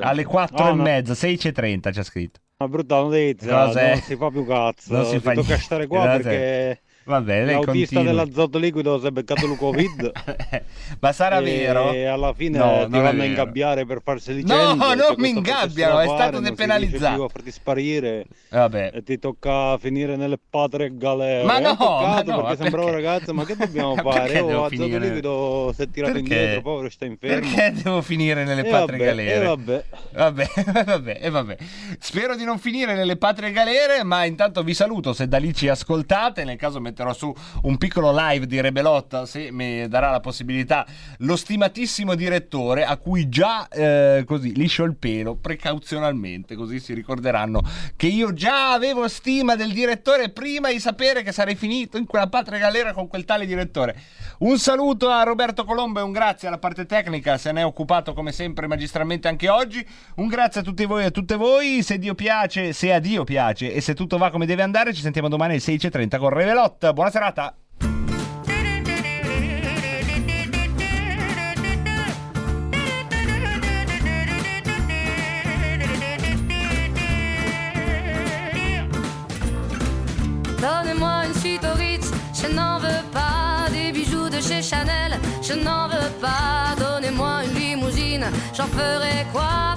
[0.00, 0.82] Alle 4 Ah, e no.
[0.82, 2.40] mezza, 16.30 c'è scritto.
[2.58, 3.88] Una brutta notizia, Cos'è?
[3.92, 4.92] non si fa più cazzo.
[4.92, 5.62] Non si fa tocca niente.
[5.64, 6.20] stare qua Cos'è?
[6.20, 6.80] perché
[7.10, 10.12] Vabbè, lei l'autista dell'azoto liquido si è beccato il Covid.
[11.00, 11.88] Ma sarà e vero?
[12.12, 14.94] alla fine No, ti vanno a ingabbiare per farsi No, licenze.
[14.94, 17.24] non mi ingabbiano, è stato depenalizzato.
[17.24, 18.26] a farti sparire.
[18.50, 18.90] Vabbè.
[18.94, 21.42] E ti tocca finire nelle patrie galere.
[21.44, 23.02] Ma un no, ma no, perché sembrava perché?
[23.06, 24.38] ragazzo, ma che dobbiamo fare?
[24.40, 26.32] Oh, azoto liquido si è tirato Perché?
[26.34, 27.40] indietro, povero, sta infermo.
[27.50, 29.34] Perché devo finire nelle E patrie vabbè, galere?
[29.34, 29.84] e vabbè.
[30.12, 30.46] Vabbè,
[30.84, 31.56] vabbè, e vabbè.
[31.98, 35.68] Spero di non finire nelle patrie galere, ma intanto vi saluto se da lì ci
[35.68, 36.44] ascoltate.
[36.44, 40.86] Nel caso metterò su un piccolo live di Rebelotta se mi darà la possibilità.
[41.18, 47.62] Lo stimatissimo direttore a cui già eh, così liscio il pelo precauzionalmente, così si ricorderanno
[47.96, 52.28] che io già avevo stima del direttore prima di sapere che sarei finito in quella
[52.28, 53.96] patria galera con quel tale direttore.
[54.40, 58.14] Un saluto a Roberto Colombo e un grazie alla parte tecnica, se ne è occupato
[58.14, 59.86] come sempre magistralmente anche oggi.
[60.16, 61.82] Un grazie a tutti voi e a tutte voi.
[61.82, 65.02] Se Dio piace, se a Dio piace e se tutto va come deve andare, ci
[65.02, 66.30] sentiamo domani alle 16.30 con
[66.80, 67.54] Buona serata.
[80.60, 83.68] Donnez-moi une suite au Ritz, je n'en veux pas.
[83.70, 86.74] Des bijoux de chez Chanel, je n'en veux pas.
[86.78, 89.76] Donnez-moi une limousine, j'en ferai quoi